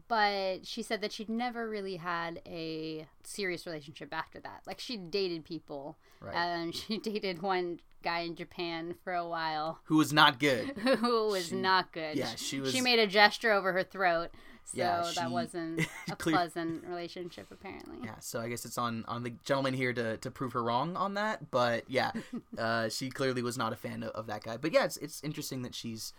But 0.08 0.66
she 0.66 0.82
said 0.82 1.02
that 1.02 1.12
she'd 1.12 1.30
never 1.30 1.68
really 1.70 1.98
had 1.98 2.42
a 2.46 3.06
serious 3.24 3.66
relationship 3.66 4.14
after 4.14 4.40
that. 4.40 4.62
Like, 4.66 4.80
she 4.80 4.96
dated 4.98 5.44
people, 5.44 5.98
Right. 6.22 6.34
and 6.36 6.74
she 6.82 6.98
dated 6.98 7.42
one 7.42 7.80
guy 8.04 8.20
in 8.22 8.36
Japan 8.36 8.96
for 9.04 9.14
a 9.14 9.28
while 9.28 9.80
Who 9.86 9.98
was 9.98 10.14
not 10.14 10.40
good. 10.40 10.70
who 10.78 11.28
was 11.28 11.48
She- 11.50 11.56
not 11.56 11.92
good. 11.92 12.16
yeah, 12.16 12.36
she 12.38 12.60
was- 12.62 12.72
She 12.72 12.80
made 12.82 13.00
a 13.00 13.08
gesture 13.08 13.52
over 13.52 13.74
her 13.74 13.84
throat. 13.84 14.30
So 14.68 14.78
Yeah, 14.78 15.12
that 15.18 15.30
wasn't 15.30 15.82
a 16.10 16.16
Clear- 16.16 16.36
pleasant 16.38 16.86
relationship, 16.88 17.48
apparently. 17.52 17.98
Yeah, 18.04 18.18
so 18.20 18.40
I 18.40 18.50
guess 18.50 18.66
it's 18.66 18.78
on 18.80 19.06
on 19.08 19.22
the 19.24 19.30
gentleman 19.44 19.76
here 19.76 19.94
to, 19.94 20.18
to 20.18 20.32
prove 20.32 20.54
her 20.54 20.64
wrong 20.64 20.96
on 20.98 21.14
that. 21.16 21.52
But 21.52 21.84
yeah, 21.88 22.12
uh, 22.58 22.90
she 22.90 23.10
clearly 23.12 23.44
was 23.44 23.58
not 23.60 23.74
a 23.74 23.76
fan 23.76 24.02
of, 24.02 24.10
of 24.12 24.26
that 24.28 24.44
guy. 24.44 24.58
But 24.58 24.72
yeah, 24.74 24.86
it's 24.86 24.98
it's 24.98 25.24
interesting 25.24 25.62
that 25.64 25.76
she's 25.76 26.14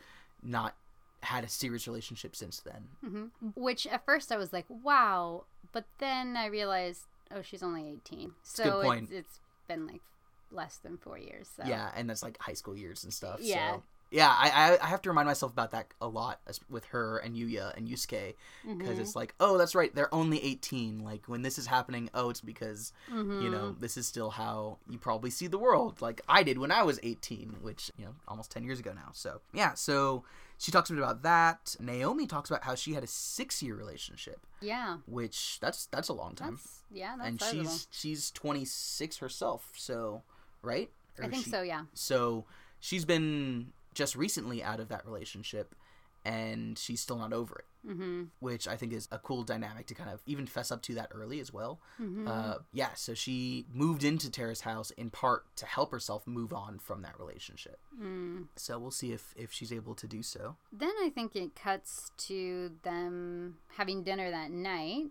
not 0.45 0.77
had 1.27 1.45
a 1.45 1.49
serious 1.49 1.87
relationship 1.87 2.35
since 2.37 2.61
then. 2.61 3.31
Which 3.55 3.87
at 3.87 4.05
first 4.05 4.33
I 4.33 4.37
was 4.37 4.53
like, 4.53 4.67
wow. 4.69 5.45
But 5.73 5.85
then 5.99 6.37
I 6.37 6.47
realized, 6.47 7.03
oh, 7.35 7.43
she's 7.43 7.63
only 7.63 7.89
18. 8.05 8.33
So. 8.43 8.91
It's, 8.91 9.11
it's 9.11 9.41
been 9.69 9.87
like 9.87 10.01
less 10.51 10.77
than 10.77 10.97
four 10.97 11.19
years. 11.19 11.49
So. 11.57 11.65
Yeah, 11.67 11.91
and 11.97 12.09
that's 12.09 12.23
like 12.23 12.39
high 12.41 12.55
school 12.55 12.77
years 12.77 13.05
and 13.05 13.13
stuff. 13.13 13.39
Yeah. 13.41 13.75
So 13.75 13.83
yeah, 14.13 14.29
I, 14.31 14.51
I 14.81 14.85
I 14.85 14.87
have 14.87 15.03
to 15.03 15.09
remind 15.11 15.27
myself 15.27 15.51
about 15.51 15.73
that 15.73 15.89
a 16.01 16.07
lot 16.07 16.39
with 16.71 16.85
her 16.87 17.19
and 17.19 17.35
Yuya 17.35 17.77
and 17.77 17.89
Yusuke 17.89 18.35
because 18.65 18.79
Mm-hmm. 18.93 19.01
it's 19.01 19.17
like, 19.17 19.35
oh, 19.41 19.59
that's 19.59 19.75
right, 19.75 19.93
they're 19.93 20.15
only 20.15 20.41
eighteen. 20.45 21.01
Like 21.03 21.27
when 21.27 21.43
this 21.43 21.59
is 21.59 21.67
happening, 21.67 22.09
oh, 22.15 22.31
it's 22.31 22.41
because 22.41 22.93
Mm-hmm. 23.13 23.43
you 23.43 23.51
know 23.51 23.73
this 23.73 23.97
is 23.97 24.07
still 24.07 24.31
how 24.31 24.79
you 24.89 24.97
probably 24.99 25.31
see 25.31 25.49
the 25.49 25.59
world, 25.59 26.01
like 26.01 26.21
I 26.29 26.45
did 26.45 26.57
when 26.59 26.71
I 26.71 26.85
was 26.85 27.01
eighteen, 27.03 27.57
which 27.61 27.91
you 27.99 28.05
know 28.05 28.15
almost 28.29 28.53
ten 28.53 28.63
years 28.63 28.79
ago 28.79 28.93
now. 28.95 29.11
So 29.13 29.41
yeah, 29.53 29.75
so 29.75 30.23
she 30.59 30.73
talks 30.73 30.91
a 30.91 30.93
bit 30.95 31.03
about 31.03 31.23
that. 31.23 31.77
Naomi 31.81 32.27
talks 32.27 32.51
about 32.51 32.65
how 32.65 32.75
she 32.75 32.95
had 32.95 33.05
a 33.05 33.07
six 33.07 33.63
year 33.63 33.75
relationship, 33.75 34.41
Yeah. 34.61 34.99
which 35.07 35.59
that's 35.61 35.87
that's 35.87 36.09
a 36.09 36.13
long 36.15 36.35
time, 36.35 36.55
That's, 36.57 36.81
yeah, 36.91 37.15
that's 37.17 37.29
and 37.29 37.41
sizable. 37.41 37.65
she's 37.65 37.89
she's 37.91 38.31
twenty 38.31 38.65
six 38.65 39.19
herself. 39.19 39.71
So 39.77 40.23
right? 40.63 40.91
I 41.23 41.29
think 41.29 41.45
she- 41.45 41.51
so, 41.51 41.63
yeah. 41.63 41.83
so 41.95 42.45
she's 42.81 43.05
been 43.05 43.73
just 43.95 44.17
recently 44.17 44.63
out 44.63 44.81
of 44.81 44.89
that 44.89 45.07
relationship 45.07 45.75
and 46.25 46.79
she's 46.79 47.01
still 47.01 47.17
not 47.19 47.33
over 47.33 47.57
it, 47.61 47.65
Mm-hmm. 47.87 48.25
which 48.41 48.67
I 48.67 48.77
think 48.77 48.93
is 48.93 49.07
a 49.13 49.19
cool 49.19 49.45
dynamic 49.45 49.87
to 49.87 49.95
kind 49.95 50.11
of 50.11 50.21
even 50.27 50.47
fess 50.47 50.73
up 50.73 50.83
to 50.83 50.95
that 50.95 51.11
early 51.15 51.39
as 51.39 51.53
well. 51.53 51.79
Mm-hmm. 52.03 52.27
Uh, 52.27 52.55
yeah, 52.73 52.95
so 52.95 53.15
she 53.15 53.67
moved 53.73 54.03
into 54.03 54.29
Terrace 54.29 54.63
House 54.63 54.91
in 54.93 55.11
part 55.11 55.45
to 55.57 55.67
help 55.67 55.93
herself 55.93 56.27
move 56.27 56.53
on 56.53 56.81
from 56.81 57.03
that 57.03 57.19
relationship. 57.19 57.79
Mm. 58.01 58.47
So 58.57 58.79
we'll 58.79 58.91
see 58.91 59.13
if, 59.13 59.35
if 59.37 59.53
she's 59.53 59.73
able 59.73 59.95
to 59.95 60.07
do 60.09 60.23
so. 60.23 60.57
Then 60.73 60.93
I 61.01 61.11
think 61.11 61.37
it 61.37 61.55
cuts 61.55 62.11
to 62.27 62.73
them 62.83 63.59
having 63.77 64.03
dinner 64.03 64.31
that 64.31 64.51
night. 64.51 65.07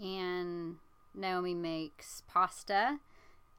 And 0.00 0.76
Naomi 1.14 1.54
makes 1.54 2.22
pasta. 2.28 2.98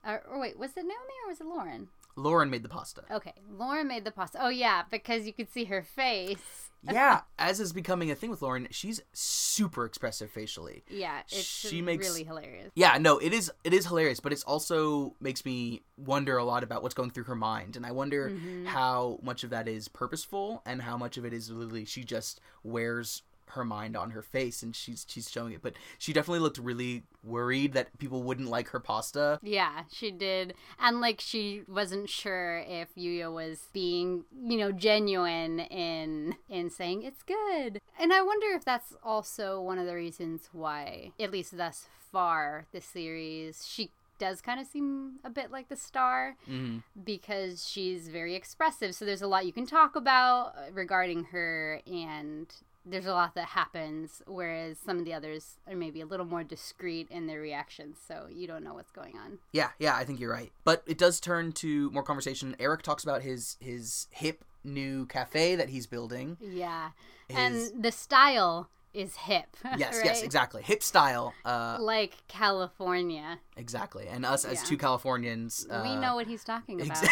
Uh, 0.03 0.17
or 0.29 0.39
wait, 0.39 0.57
was 0.57 0.71
it 0.71 0.83
Naomi 0.83 1.15
or 1.25 1.29
was 1.29 1.41
it 1.41 1.47
Lauren? 1.47 1.89
Lauren 2.15 2.49
made 2.49 2.63
the 2.63 2.69
pasta. 2.69 3.03
Okay, 3.11 3.33
Lauren 3.49 3.87
made 3.87 4.05
the 4.05 4.11
pasta. 4.11 4.37
Oh 4.41 4.49
yeah, 4.49 4.83
because 4.89 5.25
you 5.25 5.33
could 5.33 5.51
see 5.51 5.65
her 5.65 5.81
face. 5.83 6.69
yeah, 6.83 7.21
as 7.39 7.59
is 7.59 7.73
becoming 7.73 8.11
a 8.11 8.15
thing 8.15 8.29
with 8.29 8.41
Lauren, 8.41 8.67
she's 8.69 9.01
super 9.11 9.85
expressive 9.85 10.29
facially. 10.29 10.83
Yeah, 10.89 11.21
it's 11.27 11.35
She 11.43 11.81
makes- 11.81 12.07
really 12.07 12.23
hilarious. 12.23 12.71
Yeah, 12.75 12.97
no, 12.99 13.17
it 13.17 13.33
is 13.33 13.51
it 13.63 13.73
is 13.73 13.87
hilarious, 13.87 14.19
but 14.19 14.31
it's 14.31 14.43
also 14.43 15.15
makes 15.19 15.43
me 15.45 15.81
wonder 15.97 16.37
a 16.37 16.43
lot 16.45 16.63
about 16.63 16.83
what's 16.83 16.93
going 16.95 17.09
through 17.11 17.23
her 17.25 17.35
mind, 17.35 17.75
and 17.75 17.85
I 17.85 17.91
wonder 17.91 18.29
Mhm. 18.29 18.67
how 18.67 19.19
much 19.23 19.43
of 19.43 19.49
that 19.49 19.67
is 19.67 19.87
purposeful 19.87 20.61
and 20.65 20.81
how 20.83 20.97
much 20.97 21.17
of 21.17 21.25
it 21.25 21.33
is 21.33 21.49
literally 21.49 21.85
she 21.85 22.03
just 22.03 22.39
wears 22.63 23.23
her 23.49 23.63
mind 23.65 23.95
on 23.95 24.11
her 24.11 24.21
face 24.21 24.63
and 24.63 24.75
she's 24.75 25.05
she's 25.07 25.29
showing 25.29 25.53
it. 25.53 25.61
But 25.61 25.73
she 25.97 26.13
definitely 26.13 26.39
looked 26.39 26.57
really 26.57 27.03
worried 27.23 27.73
that 27.73 27.97
people 27.97 28.23
wouldn't 28.23 28.49
like 28.49 28.69
her 28.69 28.79
pasta. 28.79 29.39
Yeah, 29.41 29.83
she 29.91 30.11
did. 30.11 30.53
And 30.79 31.01
like 31.01 31.19
she 31.21 31.63
wasn't 31.67 32.09
sure 32.09 32.63
if 32.67 32.93
Yuya 32.95 33.33
was 33.33 33.69
being, 33.73 34.25
you 34.43 34.57
know, 34.57 34.71
genuine 34.71 35.59
in 35.59 36.35
in 36.49 36.69
saying 36.69 37.03
it's 37.03 37.23
good. 37.23 37.81
And 37.99 38.13
I 38.13 38.21
wonder 38.21 38.47
if 38.55 38.65
that's 38.65 38.95
also 39.03 39.61
one 39.61 39.79
of 39.79 39.85
the 39.85 39.95
reasons 39.95 40.49
why 40.51 41.11
at 41.19 41.31
least 41.31 41.57
thus 41.57 41.87
far 42.11 42.65
the 42.71 42.79
series 42.79 43.67
she 43.67 43.89
does 44.17 44.39
kind 44.39 44.61
of 44.61 44.65
seem 44.65 45.15
a 45.25 45.29
bit 45.29 45.51
like 45.51 45.67
the 45.67 45.75
star 45.75 46.37
hmm 46.45 46.77
because 47.03 47.67
she's 47.67 48.07
very 48.07 48.35
expressive. 48.35 48.95
So 48.95 49.03
there's 49.03 49.21
a 49.21 49.27
lot 49.27 49.45
you 49.45 49.51
can 49.51 49.65
talk 49.65 49.95
about 49.97 50.53
uh, 50.57 50.71
regarding 50.71 51.25
her, 51.25 51.81
and 51.85 52.47
there's 52.85 53.05
a 53.05 53.13
lot 53.13 53.33
that 53.35 53.47
happens, 53.47 54.21
whereas 54.27 54.77
some 54.77 54.99
of 54.99 55.05
the 55.05 55.13
others 55.13 55.57
are 55.67 55.75
maybe 55.75 56.01
a 56.01 56.05
little 56.05 56.25
more 56.25 56.43
discreet 56.43 57.07
in 57.09 57.27
their 57.27 57.39
reactions, 57.41 57.97
so 58.07 58.27
you 58.31 58.45
don't 58.47 58.63
know 58.63 58.73
what's 58.75 58.91
going 58.91 59.17
on. 59.17 59.39
Yeah, 59.51 59.69
yeah, 59.79 59.95
I 59.95 60.03
think 60.05 60.19
you're 60.19 60.31
right. 60.31 60.51
But 60.63 60.83
it 60.85 60.97
does 60.97 61.19
turn 61.19 61.51
to 61.53 61.89
more 61.91 62.03
conversation. 62.03 62.55
Eric 62.59 62.83
talks 62.83 63.03
about 63.03 63.21
his 63.23 63.57
his 63.59 64.07
hip 64.11 64.43
new 64.63 65.05
cafe 65.07 65.55
that 65.55 65.69
he's 65.69 65.87
building. 65.87 66.37
Yeah. 66.41 66.89
His, 67.27 67.37
And 67.71 67.83
the 67.83 67.91
style 67.91 68.69
is 68.93 69.15
hip. 69.15 69.57
yes, 69.77 69.97
right? 69.97 70.05
yes, 70.05 70.21
exactly. 70.23 70.61
Hip 70.63 70.81
style. 70.81 71.33
Uh, 71.43 71.77
Like 71.79 72.23
California. 72.27 73.39
exactly. 73.57 74.07
And 74.07 74.25
us 74.25 74.45
as 74.45 74.59
Yeah. 74.61 74.69
two 74.69 74.77
Californians, 74.77 75.67
uh, 75.69 75.81
we 75.83 75.95
know 75.95 76.15
what 76.15 76.27
he's 76.27 76.43
talking 76.43 76.81
about. 76.81 77.05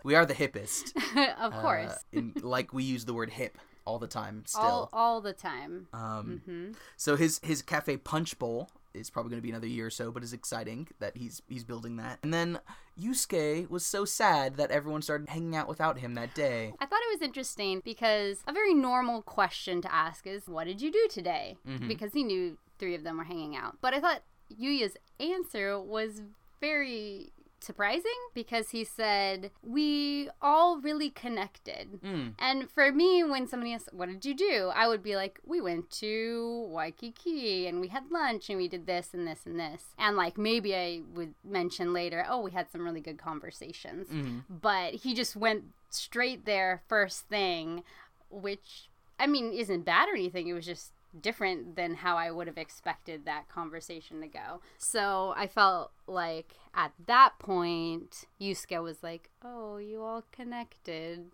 we 0.04 0.14
are 0.14 0.24
the 0.26 0.34
hippest. 0.34 0.92
of 1.38 1.52
course. 1.52 1.92
Uh, 1.92 1.96
in, 2.12 2.32
like 2.42 2.72
we 2.72 2.84
use 2.84 3.04
the 3.04 3.14
word 3.14 3.30
hip 3.30 3.58
all 3.86 3.98
the 3.98 4.06
time 4.06 4.42
still. 4.46 4.62
all, 4.62 4.88
all 4.92 5.20
the 5.20 5.32
time. 5.32 5.86
um, 5.92 6.42
hmm 6.46 6.72
so 6.96 7.16
his 7.16 7.40
his 7.42 7.62
cafe 7.62 7.96
punch 7.96 8.38
bowl 8.38 8.70
is 8.94 9.10
probably 9.10 9.30
going 9.30 9.40
to 9.40 9.42
be 9.42 9.50
another 9.50 9.66
year 9.66 9.86
or 9.86 9.90
so, 9.90 10.12
but 10.12 10.22
it's 10.22 10.32
exciting 10.32 10.86
that 11.00 11.16
he's 11.16 11.42
he's 11.48 11.64
building 11.64 11.96
that. 11.96 12.18
And 12.22 12.32
then 12.32 12.60
Yusuke 13.00 13.68
was 13.68 13.84
so 13.84 14.04
sad 14.04 14.56
that 14.56 14.70
everyone 14.70 15.02
started 15.02 15.28
hanging 15.28 15.56
out 15.56 15.66
without 15.68 15.98
him 15.98 16.14
that 16.14 16.32
day. 16.34 16.72
I 16.78 16.86
thought 16.86 17.00
it 17.02 17.12
was 17.18 17.22
interesting 17.22 17.82
because 17.84 18.38
a 18.46 18.52
very 18.52 18.72
normal 18.72 19.20
question 19.22 19.82
to 19.82 19.92
ask 19.92 20.26
is, 20.26 20.46
What 20.46 20.64
did 20.68 20.80
you 20.80 20.92
do 20.92 21.08
today? 21.10 21.56
Mhm. 21.66 21.88
Because 21.88 22.12
he 22.12 22.22
knew 22.22 22.56
three 22.78 22.94
of 22.94 23.02
them 23.02 23.18
were 23.18 23.24
hanging 23.24 23.56
out. 23.56 23.78
But 23.80 23.94
I 23.94 24.00
thought 24.00 24.22
Yuya's 24.60 24.96
answer 25.18 25.80
was 25.80 26.22
very 26.60 27.32
surprising 27.64 28.10
because 28.34 28.70
he 28.70 28.84
said, 28.84 29.50
We 29.62 30.30
all 30.40 30.80
really 30.80 31.10
connected. 31.10 32.00
Mm. 32.02 32.34
And 32.38 32.70
for 32.70 32.92
me, 32.92 33.24
when 33.24 33.46
somebody 33.48 33.74
asks, 33.74 33.88
What 33.92 34.08
did 34.08 34.24
you 34.24 34.34
do? 34.34 34.70
I 34.74 34.88
would 34.88 35.02
be 35.02 35.16
like, 35.16 35.40
We 35.44 35.60
went 35.60 35.90
to 35.92 36.66
Waikiki 36.70 37.66
and 37.66 37.80
we 37.80 37.88
had 37.88 38.10
lunch 38.10 38.48
and 38.48 38.58
we 38.58 38.68
did 38.68 38.86
this 38.86 39.10
and 39.12 39.26
this 39.26 39.46
and 39.46 39.58
this. 39.58 39.82
And 39.98 40.16
like 40.16 40.38
maybe 40.38 40.74
I 40.74 41.02
would 41.14 41.34
mention 41.44 41.92
later, 41.92 42.24
Oh, 42.28 42.40
we 42.40 42.52
had 42.52 42.70
some 42.70 42.82
really 42.82 43.00
good 43.00 43.18
conversations 43.18 44.08
hmm 44.08 44.38
but 44.48 44.94
he 44.94 45.14
just 45.14 45.36
went 45.36 45.64
straight 45.90 46.44
there 46.44 46.82
first 46.88 47.28
thing, 47.28 47.82
which 48.30 48.88
I 49.18 49.26
mean 49.26 49.52
isn't 49.52 49.84
bad 49.84 50.08
or 50.08 50.14
anything. 50.14 50.48
It 50.48 50.52
was 50.52 50.66
just 50.66 50.92
different 51.20 51.76
than 51.76 51.94
how 51.94 52.16
I 52.16 52.30
would 52.30 52.46
have 52.46 52.58
expected 52.58 53.24
that 53.24 53.48
conversation 53.48 54.20
to 54.20 54.26
go. 54.28 54.60
So 54.78 55.34
I 55.36 55.46
felt 55.46 55.92
like 56.06 56.54
at 56.74 56.92
that 57.06 57.38
point, 57.38 58.24
Yusuke 58.40 58.82
was 58.82 59.02
like, 59.02 59.30
"Oh, 59.42 59.76
you 59.78 60.02
all 60.02 60.24
connected." 60.32 61.30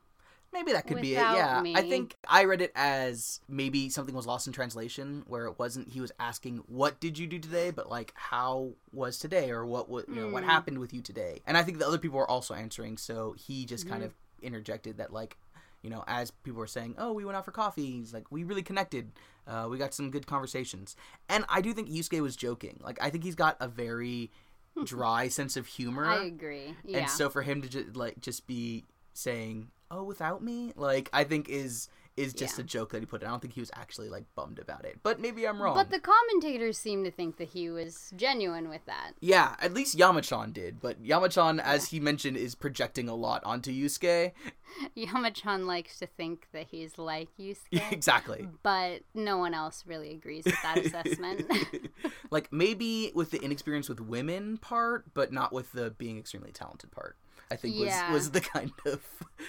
Maybe 0.53 0.73
that 0.73 0.87
could 0.87 1.01
be 1.01 1.15
it. 1.15 1.19
Yeah, 1.19 1.63
I 1.77 1.83
think 1.83 2.17
I 2.29 2.43
read 2.45 2.61
it 2.61 2.73
as 2.75 3.41
maybe 3.49 3.89
something 3.89 4.17
was 4.17 4.27
lost 4.27 4.49
in 4.49 4.53
translation, 4.53 5.23
where 5.29 5.47
it 5.47 5.61
wasn't. 5.61 5.89
He 5.91 6.01
was 6.01 6.11
asking, 6.19 6.59
"What 6.67 6.99
did 6.99 7.19
you 7.19 7.29
do 7.29 7.39
today?" 7.39 7.71
But 7.71 7.89
like, 7.89 8.13
"How 8.17 8.73
was 8.93 9.19
today?" 9.19 9.51
or 9.53 9.65
"What 9.65 9.89
what 9.89 10.09
you 10.09 10.17
know 10.17 10.29
what 10.29 10.43
Mm. 10.43 10.47
happened 10.47 10.79
with 10.81 10.93
you 10.93 11.03
today?" 11.03 11.41
And 11.47 11.57
I 11.57 11.63
think 11.63 11.79
the 11.79 11.87
other 11.87 11.99
people 11.99 12.19
were 12.19 12.29
also 12.29 12.55
answering, 12.55 12.99
so 12.99 13.33
he 13.39 13.65
just 13.65 13.87
kind 13.87 14.03
Mhm. 14.03 14.07
of 14.07 14.15
interjected 14.43 14.97
that 14.97 15.13
like, 15.13 15.37
you 15.83 15.91
know, 15.91 16.05
as 16.07 16.31
people 16.31 16.59
were 16.59 16.67
saying, 16.67 16.95
"Oh, 16.99 17.13
we 17.13 17.25
went 17.25 17.37
out 17.37 17.45
for 17.45 17.53
coffee," 17.53 17.91
he's 17.93 18.13
like, 18.13 18.31
"We 18.31 18.45
really 18.45 18.63
connected. 18.63 19.13
Uh, 19.47 19.67
we 19.71 19.79
got 19.79 19.95
some 19.95 20.11
good 20.11 20.27
conversations." 20.27 20.97
And 21.29 21.45
I 21.49 21.61
do 21.61 21.73
think 21.73 21.89
Yusuke 21.89 22.21
was 22.21 22.37
joking. 22.37 22.81
Like, 22.83 22.99
I 23.01 23.11
think 23.11 23.25
he's 23.25 23.35
got 23.35 23.57
a 23.61 23.69
very 23.69 24.31
dry 24.85 25.29
sense 25.29 25.57
of 25.57 25.67
humor. 25.67 26.07
I 26.07 26.25
agree. 26.25 26.75
Yeah. 26.85 26.99
And 26.99 27.11
so 27.11 27.31
for 27.31 27.43
him 27.43 27.63
to 27.63 27.69
just 27.69 27.97
like 27.97 28.21
just 28.21 28.47
be 28.47 28.85
saying, 29.15 29.71
"Oh, 29.91 30.03
without 30.03 30.43
me," 30.43 30.73
like 30.77 31.09
I 31.13 31.25
think 31.25 31.49
is 31.49 31.89
is 32.21 32.33
just 32.35 32.59
Yeah. 32.59 32.63
a 32.65 32.67
joke 32.67 32.91
that 32.93 33.01
he 33.01 33.07
put. 33.07 33.23
in. 33.23 33.29
I 33.29 33.31
don't 33.31 33.41
think 33.41 33.55
he 33.55 33.61
was 33.61 33.71
actually 33.75 34.09
like 34.09 34.25
bummed 34.35 34.59
about 34.59 34.85
it. 34.85 34.99
But 35.03 35.21
maybe 35.21 35.47
I'm 35.47 35.61
wrong. 35.61 35.75
but 35.75 35.91
the 35.91 36.01
commentators 36.01 36.79
seem 36.79 37.05
to 37.05 37.11
think 37.11 37.37
that 37.39 37.49
he 37.49 37.71
was 37.71 38.13
genuine 38.17 38.69
with 38.69 38.85
that. 38.87 39.13
yeah, 39.21 39.57
at 39.61 39.73
least 39.75 39.97
Yamachan 39.97 40.53
did. 40.53 40.81
But 40.81 41.03
Yamachan, 41.03 41.61
as 41.61 41.89
he 41.89 42.01
mentioned, 42.01 42.37
is 42.37 42.55
projecting 42.55 43.09
a 43.09 43.15
lot 43.15 43.43
onto 43.45 43.71
Yusuke. 43.73 44.33
Yamachan 44.97 45.67
likes 45.67 45.99
to 45.99 46.07
think 46.07 46.47
that 46.53 46.67
he's 46.71 46.99
like 46.99 47.29
Yusuke, 47.39 47.57
exactly. 47.93 48.49
but 48.63 49.03
no 49.15 49.39
one 49.39 49.55
else 49.55 49.85
really 49.87 50.13
agrees 50.13 50.45
with 50.45 50.61
that 50.63 50.79
assessment. 50.79 51.51
like 52.31 52.53
maybe 52.53 53.13
with 53.15 53.31
the 53.31 53.43
inexperience 53.43 53.89
with 53.89 54.01
women 54.01 54.57
part, 54.59 55.13
but 55.15 55.33
not 55.33 55.53
with 55.53 55.73
the 55.73 55.91
being 55.91 56.19
extremely 56.19 56.53
talented 56.53 56.91
part. 56.93 57.17
I 57.51 57.57
think 57.57 57.75
Yeah. 57.77 58.13
was 58.13 58.25
was 58.25 58.31
the 58.33 58.41
kind 58.55 58.73
of 58.87 59.01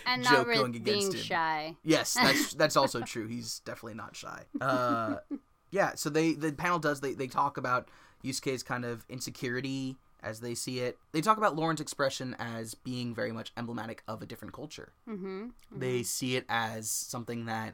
and 0.06 0.24
joke 0.24 0.32
not 0.34 0.48
really 0.48 0.60
going 0.60 0.76
against 0.76 1.00
being 1.12 1.12
him. 1.14 1.20
shy. 1.24 1.76
Yes, 1.84 2.14
that's 2.14 2.54
that's 2.62 2.76
also 2.76 3.02
true. 3.02 3.28
He's 3.28 3.60
definitely 3.60 3.96
not 3.96 4.16
shy. 4.16 4.44
Uh, 4.60 5.18
yeah. 5.72 5.96
So 5.96 6.10
they 6.10 6.34
the 6.34 6.52
panel 6.52 6.80
does 6.80 7.02
they 7.02 7.14
they 7.14 7.28
talk 7.28 7.58
about 7.58 7.90
Yusuke's 8.24 8.64
kind 8.64 8.86
of 8.86 9.06
insecurity 9.10 9.98
as 10.24 10.40
they 10.40 10.54
see 10.54 10.80
it. 10.80 10.98
They 11.14 11.22
talk 11.22 11.38
about 11.38 11.56
Lauren's 11.56 11.82
expression 11.82 12.36
as 12.38 12.76
being 12.76 13.16
very 13.16 13.32
much 13.32 13.52
emblematic 13.58 14.04
of 14.08 14.22
a 14.22 14.26
different 14.28 14.54
culture. 14.54 14.94
Mm-hmm. 15.10 15.48
They 15.72 16.04
see 16.04 16.36
it 16.36 16.46
as 16.48 16.90
something 16.92 17.46
that 17.46 17.74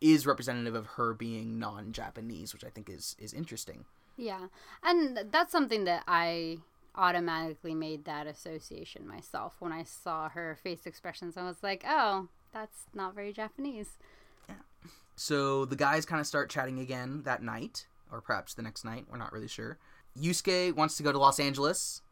is 0.00 0.26
representative 0.26 0.74
of 0.74 0.86
her 0.96 1.14
being 1.14 1.60
non-Japanese, 1.60 2.52
which 2.52 2.64
I 2.64 2.68
think 2.70 2.90
is 2.90 3.14
is 3.18 3.32
interesting. 3.32 3.84
Yeah, 4.16 4.48
and 4.82 5.20
that's 5.30 5.52
something 5.52 5.84
that 5.84 6.02
I 6.08 6.58
automatically 6.94 7.74
made 7.74 8.04
that 8.04 8.26
association 8.26 9.06
myself 9.08 9.54
when 9.60 9.72
I 9.72 9.82
saw 9.84 10.28
her 10.30 10.56
face 10.62 10.86
expressions. 10.86 11.36
I 11.36 11.44
was 11.44 11.62
like, 11.62 11.84
oh, 11.86 12.28
that's 12.52 12.84
not 12.94 13.14
very 13.14 13.32
Japanese. 13.32 13.98
So 15.14 15.64
the 15.64 15.76
guys 15.76 16.06
kind 16.06 16.20
of 16.20 16.26
start 16.26 16.50
chatting 16.50 16.78
again 16.78 17.22
that 17.24 17.42
night, 17.42 17.86
or 18.10 18.20
perhaps 18.20 18.54
the 18.54 18.62
next 18.62 18.84
night. 18.84 19.06
We're 19.10 19.18
not 19.18 19.32
really 19.32 19.48
sure. 19.48 19.78
Yusuke 20.18 20.74
wants 20.74 20.96
to 20.96 21.02
go 21.02 21.12
to 21.12 21.18
Los 21.18 21.38
Angeles, 21.40 22.02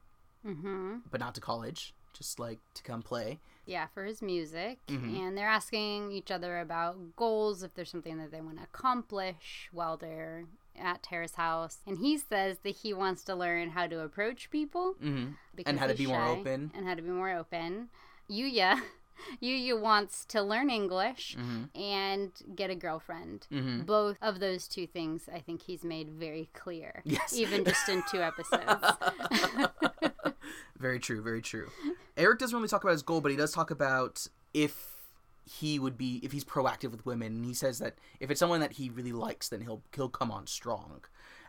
Mm-hmm. 0.46 0.98
but 1.10 1.20
not 1.20 1.34
to 1.34 1.40
college, 1.40 1.92
just 2.14 2.38
like 2.38 2.58
to 2.74 2.82
come 2.82 3.02
play. 3.02 3.38
Yeah, 3.66 3.86
for 3.92 4.04
his 4.04 4.22
music, 4.22 4.78
Mhm. 4.88 5.18
and 5.18 5.36
they're 5.38 5.48
asking 5.48 6.12
each 6.12 6.30
other 6.30 6.60
about 6.60 7.14
goals 7.16 7.62
if 7.62 7.74
there's 7.74 7.90
something 7.90 8.16
that 8.18 8.30
they 8.30 8.40
want 8.40 8.56
to 8.56 8.64
accomplish 8.64 9.68
while 9.72 9.96
they're 9.98 10.44
at 10.80 11.02
Terrace 11.02 11.34
House. 11.34 11.78
And 11.86 11.98
he 11.98 12.18
says 12.18 12.58
that 12.64 12.70
he 12.76 12.92
wants 12.92 13.22
to 13.24 13.34
learn 13.34 13.70
how 13.70 13.86
to 13.86 14.00
approach 14.00 14.50
people 14.50 14.94
hmm 15.00 15.26
because 15.54 15.70
And 15.70 15.78
how 15.78 15.86
to 15.86 15.94
be 15.94 16.06
more 16.06 16.24
open. 16.26 16.70
and 16.74 16.86
how 16.86 16.94
to 16.94 17.02
be 17.02 17.10
more 17.10 17.30
open. 17.30 17.88
Yuya, 18.30 18.80
Yuya 19.42 19.78
wants 19.80 20.24
to 20.26 20.40
learn 20.42 20.70
English 20.70 21.36
hmm 21.36 21.64
and 21.74 22.30
get 22.54 22.70
a 22.70 22.74
girlfriend. 22.74 23.46
hmm 23.50 23.82
Both 23.82 24.16
of 24.22 24.40
those 24.40 24.66
two 24.68 24.86
things, 24.86 25.28
I 25.32 25.40
think 25.40 25.62
he's 25.62 25.84
made 25.84 26.08
very 26.10 26.48
clear, 26.54 27.02
Yes. 27.04 27.32
even 27.34 27.64
just 27.64 27.88
in 27.88 28.02
two 28.10 28.22
episodes. 28.22 28.84
very 30.78 30.98
true, 30.98 31.22
very 31.22 31.42
true. 31.42 31.68
Eric 32.16 32.38
doesn't 32.38 32.56
really 32.56 32.68
talk 32.68 32.82
about 32.84 32.92
his 32.92 33.02
goal, 33.02 33.20
but 33.20 33.30
he 33.30 33.36
does 33.36 33.52
talk 33.52 33.70
about 33.70 34.26
if 34.54 34.89
he 35.58 35.78
would 35.78 35.98
be 35.98 36.20
if 36.22 36.30
he's 36.30 36.44
proactive 36.44 36.92
with 36.92 37.04
women. 37.04 37.34
And 37.34 37.44
he 37.44 37.54
says 37.54 37.78
that 37.80 37.96
if 38.20 38.30
it's 38.30 38.38
someone 38.38 38.60
that 38.60 38.74
he 38.74 38.88
really 38.88 39.12
likes, 39.12 39.48
then 39.48 39.60
he'll 39.60 39.82
he'll 39.94 40.08
come 40.08 40.30
on 40.30 40.46
strong. 40.46 41.02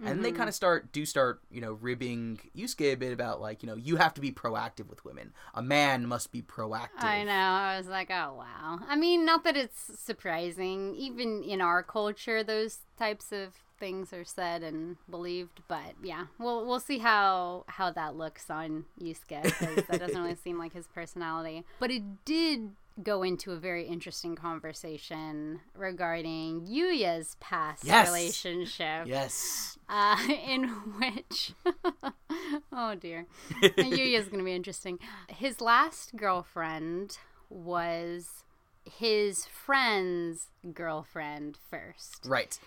And 0.04 0.26
they 0.26 0.30
mm-hmm. 0.30 0.38
kind 0.38 0.50
of 0.50 0.56
start 0.56 0.92
do 0.92 1.06
start 1.06 1.42
you 1.52 1.62
know 1.62 1.74
ribbing 1.74 2.40
Yusuke 2.58 2.94
a 2.94 2.96
bit 2.96 3.14
about 3.14 3.40
like 3.40 3.62
you 3.62 3.68
know 3.68 3.76
you 3.76 3.98
have 3.98 4.16
to 4.16 4.22
be 4.22 4.32
proactive 4.32 4.90
with 4.90 5.06
women. 5.06 5.34
A 5.54 5.62
man 5.62 6.08
must 6.08 6.32
be 6.32 6.42
proactive. 6.42 7.04
I 7.04 7.24
know. 7.24 7.32
I 7.32 7.78
was 7.78 7.88
like, 7.88 8.10
oh 8.10 8.34
wow. 8.38 8.80
I 8.88 8.96
mean, 8.96 9.24
not 9.24 9.44
that 9.44 9.56
it's 9.56 10.00
surprising. 10.00 10.96
Even 10.96 11.44
in 11.44 11.62
our 11.62 11.84
culture, 11.84 12.44
those 12.44 12.80
types 12.98 13.32
of 13.32 13.54
things 13.80 14.12
are 14.14 14.26
said 14.26 14.64
and 14.64 14.98
believed. 15.10 15.62
But 15.68 15.94
yeah, 16.02 16.26
we'll 16.40 16.66
we'll 16.66 16.80
see 16.80 16.98
how 16.98 17.66
how 17.68 17.92
that 17.92 18.16
looks 18.16 18.50
on 18.50 18.86
Yusuke 19.00 19.44
because 19.44 19.86
that 19.86 20.00
doesn't 20.00 20.20
really 20.20 20.36
seem 20.44 20.58
like 20.58 20.74
his 20.74 20.88
personality. 20.88 21.66
But 21.80 21.92
it 21.92 22.26
did 22.26 22.72
go 23.04 23.24
into 23.24 23.52
a 23.52 23.58
very 23.58 23.86
interesting 23.88 24.36
conversation 24.36 25.60
regarding 25.76 26.66
Yuya's 26.68 27.36
past 27.40 27.84
Yes. 27.84 28.08
relationship. 28.08 29.08
Yes. 29.08 29.78
uh, 29.90 30.18
in 30.48 30.68
which, 31.00 31.54
oh 32.72 32.96
dear, 32.96 33.26
Yuya's 33.62 34.28
going 34.28 34.40
to 34.40 34.46
be 34.46 34.54
interesting. 34.56 35.00
His 35.30 35.62
last 35.62 36.16
girlfriend 36.16 37.18
was 37.50 38.44
his 38.86 39.46
friend's 39.46 40.48
girlfriend 40.74 41.58
first. 41.70 42.26
Right. 42.26 42.58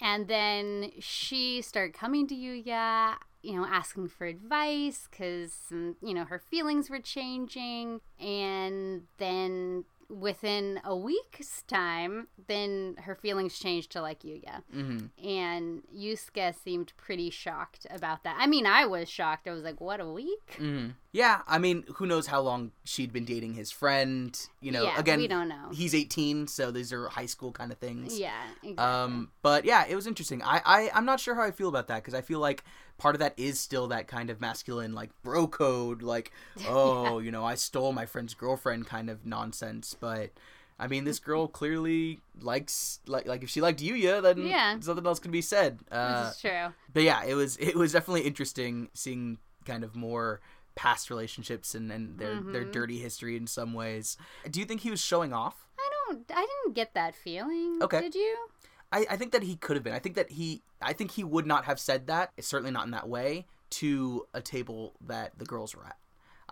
And 0.00 0.28
then 0.28 0.92
she 0.98 1.60
started 1.62 1.92
coming 1.94 2.26
to 2.28 2.34
Yuya, 2.34 3.16
you 3.42 3.54
know, 3.54 3.66
asking 3.66 4.08
for 4.08 4.26
advice 4.26 5.08
because, 5.10 5.54
you 5.70 6.14
know, 6.14 6.24
her 6.24 6.38
feelings 6.38 6.90
were 6.90 6.98
changing. 7.00 8.00
And 8.18 9.02
then 9.18 9.84
within 10.08 10.80
a 10.84 10.94
week's 10.96 11.62
time, 11.62 12.26
then 12.48 12.96
her 13.04 13.14
feelings 13.14 13.58
changed 13.58 13.92
to 13.92 14.02
like 14.02 14.20
Yuya. 14.20 14.62
hmm 14.72 15.06
And 15.22 15.82
Yusuke 15.96 16.54
seemed 16.54 16.92
pretty 16.96 17.30
shocked 17.30 17.86
about 17.90 18.24
that. 18.24 18.36
I 18.38 18.46
mean, 18.46 18.66
I 18.66 18.86
was 18.86 19.08
shocked. 19.08 19.46
I 19.48 19.52
was 19.52 19.62
like, 19.62 19.80
what, 19.80 20.00
a 20.00 20.06
week? 20.08 20.56
hmm 20.58 20.88
Yeah, 21.12 21.40
I 21.48 21.58
mean, 21.58 21.84
who 21.96 22.06
knows 22.06 22.28
how 22.28 22.40
long 22.40 22.70
she'd 22.84 23.12
been 23.12 23.24
dating 23.24 23.54
his 23.54 23.72
friend? 23.72 24.38
You 24.60 24.70
know, 24.70 24.84
yeah, 24.84 24.98
again, 24.98 25.18
we 25.18 25.26
don't 25.26 25.48
know. 25.48 25.68
he's 25.72 25.92
18, 25.94 26.46
so 26.46 26.70
these 26.70 26.92
are 26.92 27.08
high 27.08 27.26
school 27.26 27.50
kind 27.50 27.72
of 27.72 27.78
things. 27.78 28.18
Yeah, 28.18 28.32
exactly. 28.62 28.76
Um, 28.78 29.30
but 29.42 29.64
yeah, 29.64 29.86
it 29.88 29.96
was 29.96 30.06
interesting. 30.06 30.40
I, 30.42 30.60
I 30.64 30.90
I'm 30.94 31.04
not 31.04 31.18
sure 31.18 31.34
how 31.34 31.42
I 31.42 31.50
feel 31.50 31.68
about 31.68 31.88
that 31.88 31.96
because 31.96 32.14
I 32.14 32.20
feel 32.20 32.38
like 32.38 32.62
part 32.96 33.16
of 33.16 33.18
that 33.18 33.34
is 33.36 33.58
still 33.58 33.88
that 33.88 34.06
kind 34.06 34.30
of 34.30 34.40
masculine 34.40 34.94
like 34.94 35.10
bro 35.24 35.48
code, 35.48 36.00
like 36.02 36.30
oh, 36.64 37.18
you 37.18 37.32
know, 37.32 37.44
I 37.44 37.56
stole 37.56 37.92
my 37.92 38.06
friend's 38.06 38.34
girlfriend 38.34 38.86
kind 38.86 39.10
of 39.10 39.26
nonsense. 39.26 39.96
But 39.98 40.30
I 40.78 40.86
mean, 40.86 41.04
this 41.04 41.18
girl 41.18 41.48
clearly 41.60 42.20
likes 42.40 43.00
like 43.08 43.26
like 43.26 43.42
if 43.42 43.50
she 43.50 43.60
liked 43.60 43.80
Yuya, 43.82 44.22
then 44.22 44.38
Yeah. 44.46 44.78
something 44.78 45.04
else 45.04 45.18
can 45.18 45.32
be 45.32 45.42
said. 45.42 45.80
Uh, 45.90 46.22
this 46.26 46.36
is 46.36 46.40
true. 46.40 46.68
but 46.92 47.02
yeah, 47.02 47.24
it 47.24 47.34
was 47.34 47.56
it 47.56 47.74
was 47.74 47.90
definitely 47.94 48.22
interesting 48.22 48.90
seeing 48.94 49.38
kind 49.66 49.82
of 49.82 49.96
more 49.96 50.40
past 50.82 51.10
relationships 51.10 51.74
and, 51.74 51.92
and 51.92 52.18
their 52.18 52.40
their 52.40 52.64
Mhm. 52.64 52.72
dirty 52.72 52.98
history 53.06 53.36
in 53.36 53.46
some 53.46 53.72
ways. 53.74 54.16
Do 54.50 54.60
you 54.60 54.66
think 54.66 54.80
he 54.80 54.90
was 54.90 55.00
showing 55.00 55.32
off? 55.32 55.56
I 55.78 55.88
don't. 56.08 56.24
I 56.34 56.46
didn't 56.50 56.74
get 56.74 56.94
that 56.94 57.14
feeling. 57.14 57.82
Okay. 57.82 58.00
Did 58.00 58.14
you? 58.14 58.36
I, 58.92 59.06
I 59.10 59.16
think 59.16 59.32
that 59.32 59.42
he 59.42 59.56
could 59.56 59.76
have 59.76 59.84
been. 59.84 59.92
I 59.94 59.98
think 59.98 60.14
that 60.16 60.30
he 60.38 60.62
I 60.80 60.92
think 60.94 61.10
he 61.12 61.24
would 61.24 61.46
not 61.46 61.64
have 61.66 61.78
said 61.78 62.06
that, 62.06 62.32
certainly 62.40 62.70
not 62.72 62.84
in 62.86 62.92
that 62.92 63.08
way, 63.08 63.46
to 63.80 64.26
a 64.34 64.40
table 64.40 64.94
that 65.06 65.38
the 65.38 65.44
girls 65.44 65.74
were 65.76 65.84
at. 65.84 65.98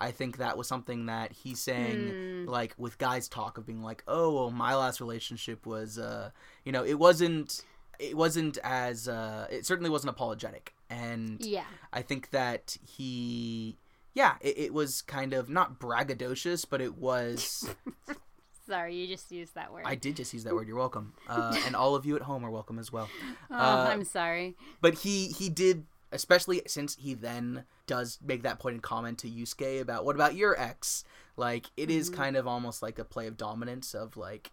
I 0.01 0.11
think 0.13 0.37
that 0.37 0.57
was 0.59 0.69
something 0.69 1.07
that 1.07 1.33
he's 1.33 1.61
saying 1.61 2.45
Hmm. 2.45 2.49
like 2.49 2.75
with 2.79 2.99
guys 2.99 3.29
talk 3.29 3.57
of 3.59 3.65
being 3.67 3.83
like, 3.83 4.05
"Oh, 4.07 4.33
well, 4.35 4.51
my 4.51 4.75
last 4.75 5.01
relationship 5.01 5.67
was 5.67 5.99
uh, 5.99 6.31
you 6.65 6.71
know, 6.73 6.85
it 6.85 6.99
wasn't 7.07 7.65
it 7.99 8.15
wasn't 8.17 8.59
as 8.63 9.09
uh 9.09 9.47
it 9.51 9.65
certainly 9.67 9.91
wasn't 9.91 10.11
apologetic." 10.11 10.75
And 10.91 11.45
Yeah. 11.45 11.65
I 11.93 12.03
think 12.03 12.31
that 12.31 12.77
he 12.97 13.77
yeah, 14.15 14.37
it, 14.41 14.59
it 14.59 14.75
was 14.75 15.03
kind 15.03 15.33
of 15.33 15.49
not 15.49 15.79
braggadocious, 15.79 16.65
but 16.69 16.81
it 16.81 16.97
was 16.97 17.69
Sorry, 18.67 18.95
you 18.97 19.07
just 19.07 19.33
used 19.33 19.55
that 19.55 19.73
word. 19.73 19.85
I 19.87 19.95
did 19.95 20.17
just 20.17 20.35
use 20.35 20.45
that 20.45 20.55
word. 20.55 20.69
You're 20.69 20.77
welcome. 20.77 21.15
Uh, 21.27 21.57
and 21.65 21.75
all 21.75 21.95
of 21.95 22.05
you 22.05 22.17
at 22.17 22.23
home 22.23 22.45
are 22.45 22.51
welcome 22.51 22.79
as 22.79 22.93
well. 22.93 23.09
oh, 23.51 23.55
uh, 23.55 23.89
I'm 23.91 24.05
sorry. 24.05 24.57
But 24.83 24.95
he 24.95 25.29
he 25.29 25.49
did, 25.49 25.87
especially 26.13 26.61
since 26.67 26.95
he 26.97 27.15
then 27.15 27.65
does 27.87 28.19
make 28.23 28.43
that 28.43 28.59
pointed 28.59 28.83
comment 28.83 29.19
to 29.21 29.27
Yusuke 29.29 29.81
about 29.81 30.05
what 30.05 30.17
about 30.17 30.35
your 30.35 30.59
ex? 30.61 31.03
Like 31.37 31.67
it 31.79 31.91
is 31.91 32.11
Mm-hmm. 32.11 32.21
kind 32.21 32.37
of 32.37 32.47
almost 32.47 32.83
like 32.83 32.99
a 32.99 33.05
play 33.05 33.27
of 33.27 33.39
dominance 33.39 33.95
of 33.95 34.19
like, 34.19 34.51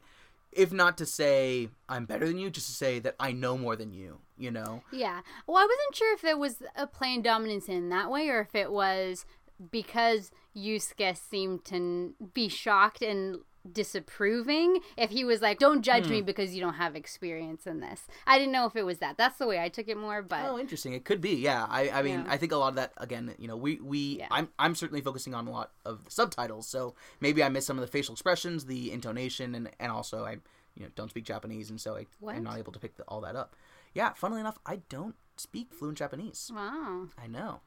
if 0.54 0.72
not 0.72 0.98
to 1.00 1.06
say 1.06 1.68
I'm 1.90 2.06
better 2.06 2.26
than 2.26 2.38
you, 2.38 2.50
just 2.50 2.68
to 2.68 2.74
say 2.74 3.00
that 3.00 3.16
I 3.20 3.34
know 3.34 3.58
more 3.58 3.76
than 3.76 3.92
you. 3.92 4.20
You 4.38 4.52
know? 4.52 4.84
Yeah. 4.94 5.22
Well, 5.46 5.58
I 5.58 5.64
wasn't 5.64 5.96
sure 5.96 6.14
if 6.14 6.24
it 6.24 6.38
was 6.40 6.64
a 6.78 6.88
plain 6.88 7.22
dominance 7.22 7.68
in 7.68 7.90
that 7.90 8.10
way 8.10 8.30
or 8.30 8.40
if 8.42 8.56
it 8.56 8.72
was 8.72 9.26
because 9.72 10.32
Yusuke 10.56 11.16
seemed 11.18 11.66
to 11.66 11.76
n- 11.76 12.14
be 12.34 12.48
shocked 12.50 13.02
and 13.02 13.38
disapproving. 13.72 14.80
If 14.98 15.10
he 15.10 15.24
was 15.24 15.42
like, 15.42 15.58
"Don't 15.60 15.82
judge 15.82 16.06
Hmm. 16.06 16.12
me 16.12 16.22
because 16.22 16.54
you 16.54 16.62
don't 16.62 16.76
have 16.76 16.96
experience 16.96 17.66
in 17.66 17.80
this," 17.80 18.08
I 18.28 18.38
didn't 18.38 18.52
know 18.52 18.66
if 18.66 18.76
it 18.76 18.84
was 18.84 19.00
that. 19.00 19.18
That's 19.18 19.38
the 19.38 19.48
way 19.48 19.60
I 19.60 19.70
took 19.70 19.88
it 19.88 19.98
more. 19.98 20.22
But 20.22 20.46
Oh, 20.46 20.60
interesting. 20.60 20.94
It 20.94 21.06
could 21.06 21.22
be. 21.22 21.36
Yeah. 21.36 21.66
I 21.70 21.90
I 21.90 22.02
mean, 22.04 22.20
Yeah. 22.26 22.32
I 22.32 22.38
think 22.38 22.52
a 22.52 22.58
lot 22.58 22.70
of 22.70 22.76
that 22.76 22.94
again. 22.98 23.34
You 23.40 23.48
know, 23.48 23.58
we 23.58 23.80
we 23.80 24.18
Yeah. 24.20 24.28
I'm 24.32 24.50
I'm 24.60 24.76
certainly 24.76 25.02
focusing 25.02 25.34
on 25.34 25.48
a 25.48 25.52
lot 25.52 25.72
of 25.84 26.06
the 26.06 26.12
subtitles, 26.12 26.68
so 26.68 26.96
maybe 27.20 27.44
I 27.44 27.50
missed 27.50 27.68
some 27.68 27.78
of 27.78 27.82
the 27.82 27.88
facial 27.92 28.14
expressions, 28.14 28.66
the 28.66 28.92
intonation, 28.92 29.56
and 29.56 29.72
and 29.80 29.92
also 29.92 30.26
I 30.26 30.34
you 30.76 30.84
know 30.84 30.90
don't 30.96 31.10
speak 31.10 31.26
Japanese, 31.26 31.70
and 31.70 31.80
so 31.82 31.96
I 31.96 32.06
What? 32.20 32.36
am 32.36 32.44
not 32.44 32.58
able 32.58 32.74
to 32.74 32.80
pick 32.80 32.96
the, 32.98 33.04
all 33.04 33.22
that 33.22 33.36
up. 33.36 33.56
Yeah. 33.94 34.14
Funnily 34.14 34.42
enough, 34.42 34.60
I 34.66 34.78
don't 34.90 35.16
speak 35.38 35.74
fluent 35.74 35.98
Japanese. 35.98 36.52
wow. 36.54 37.08
I 37.18 37.28
know. 37.28 37.62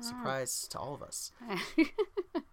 Surprise 0.00 0.66
to 0.68 0.78
all 0.78 0.94
of 0.94 1.02
us. 1.02 1.32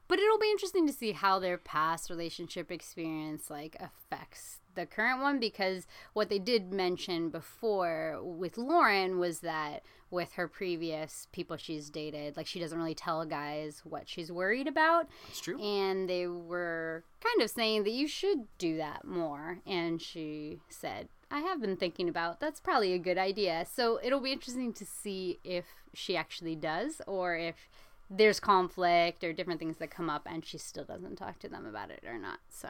but 0.07 0.19
it'll 0.19 0.39
be 0.39 0.49
interesting 0.51 0.87
to 0.87 0.93
see 0.93 1.11
how 1.13 1.39
their 1.39 1.57
past 1.57 2.09
relationship 2.09 2.71
experience 2.71 3.49
like 3.49 3.75
affects 3.79 4.59
the 4.73 4.85
current 4.85 5.21
one 5.21 5.37
because 5.39 5.85
what 6.13 6.29
they 6.29 6.39
did 6.39 6.71
mention 6.71 7.29
before 7.29 8.19
with 8.23 8.57
Lauren 8.57 9.19
was 9.19 9.39
that 9.39 9.83
with 10.09 10.33
her 10.33 10.47
previous 10.47 11.27
people 11.33 11.57
she's 11.57 11.89
dated 11.89 12.37
like 12.37 12.47
she 12.47 12.59
doesn't 12.59 12.77
really 12.77 12.95
tell 12.95 13.25
guys 13.25 13.81
what 13.83 14.07
she's 14.07 14.31
worried 14.31 14.67
about 14.67 15.07
It's 15.29 15.41
true. 15.41 15.61
and 15.61 16.09
they 16.09 16.25
were 16.27 17.03
kind 17.21 17.41
of 17.43 17.49
saying 17.49 17.83
that 17.83 17.91
you 17.91 18.07
should 18.07 18.47
do 18.57 18.77
that 18.77 19.03
more 19.05 19.59
and 19.67 20.01
she 20.01 20.59
said 20.69 21.09
i 21.31 21.39
have 21.39 21.61
been 21.61 21.75
thinking 21.75 22.07
about 22.09 22.39
that's 22.39 22.59
probably 22.59 22.93
a 22.93 22.99
good 22.99 23.17
idea 23.17 23.65
so 23.71 23.99
it'll 24.03 24.19
be 24.19 24.31
interesting 24.31 24.73
to 24.73 24.85
see 24.85 25.39
if 25.43 25.65
she 25.93 26.15
actually 26.15 26.55
does 26.55 27.01
or 27.07 27.35
if 27.35 27.69
there's 28.09 28.39
conflict 28.39 29.23
or 29.23 29.31
different 29.31 29.59
things 29.59 29.77
that 29.77 29.89
come 29.89 30.09
up 30.09 30.27
and 30.29 30.45
she 30.45 30.57
still 30.57 30.83
doesn't 30.83 31.15
talk 31.15 31.39
to 31.39 31.47
them 31.47 31.65
about 31.65 31.89
it 31.89 32.03
or 32.05 32.17
not 32.17 32.39
so 32.49 32.67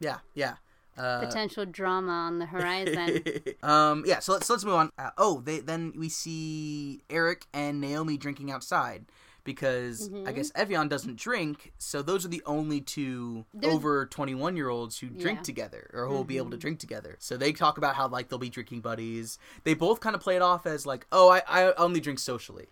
Yeah. 0.00 0.18
Yeah. 0.34 0.54
Uh, 0.96 1.20
potential 1.20 1.64
drama 1.64 2.12
on 2.12 2.38
the 2.38 2.44
horizon 2.46 3.22
um. 3.62 4.04
Yeah. 4.06 4.18
So 4.18 4.32
let's 4.34 4.50
let's 4.50 4.62
move 4.62 4.74
on. 4.74 4.90
Uh, 4.98 5.08
oh, 5.16 5.40
they 5.40 5.60
then 5.60 5.94
we 5.96 6.10
see 6.10 7.02
Eric 7.08 7.46
and 7.54 7.80
Naomi 7.80 8.18
drinking 8.18 8.50
outside 8.50 9.06
because 9.44 10.08
I 10.08 10.12
Mhm. 10.12 10.34
guess 10.34 10.52
Evian 10.54 10.88
doesn't 10.88 11.16
drink, 11.16 11.72
so 11.78 12.02
those 12.02 12.24
are 12.24 12.28
the 12.28 12.42
only 12.46 12.80
2 12.80 13.44
They're- 13.54 13.70
over 13.70 14.06
twenty 14.06 14.34
one 14.34 14.56
year 14.56 14.68
olds 14.68 14.98
who 14.98 15.08
drink 15.08 15.38
Yeah. 15.38 15.42
together 15.42 15.90
or 15.92 16.06
who 16.06 16.14
will 16.14 16.24
be 16.24 16.36
able 16.36 16.50
to 16.50 16.56
Mhm. 16.56 16.60
drink 16.60 16.78
together. 16.80 17.16
So 17.18 17.36
they 17.36 17.52
talk 17.52 17.78
about 17.78 17.96
how 17.96 18.08
like 18.08 18.28
they'll 18.28 18.38
be 18.38 18.48
drinking 18.50 18.80
buddies. 18.82 19.38
They 19.64 19.74
both 19.74 20.00
kind 20.00 20.14
of 20.14 20.22
play 20.22 20.36
it 20.36 20.42
off 20.42 20.66
as 20.66 20.86
like, 20.86 21.06
oh, 21.12 21.28
I 21.30 21.42
I 21.48 21.72
only 21.74 22.00
drink 22.00 22.18
socially. 22.18 22.68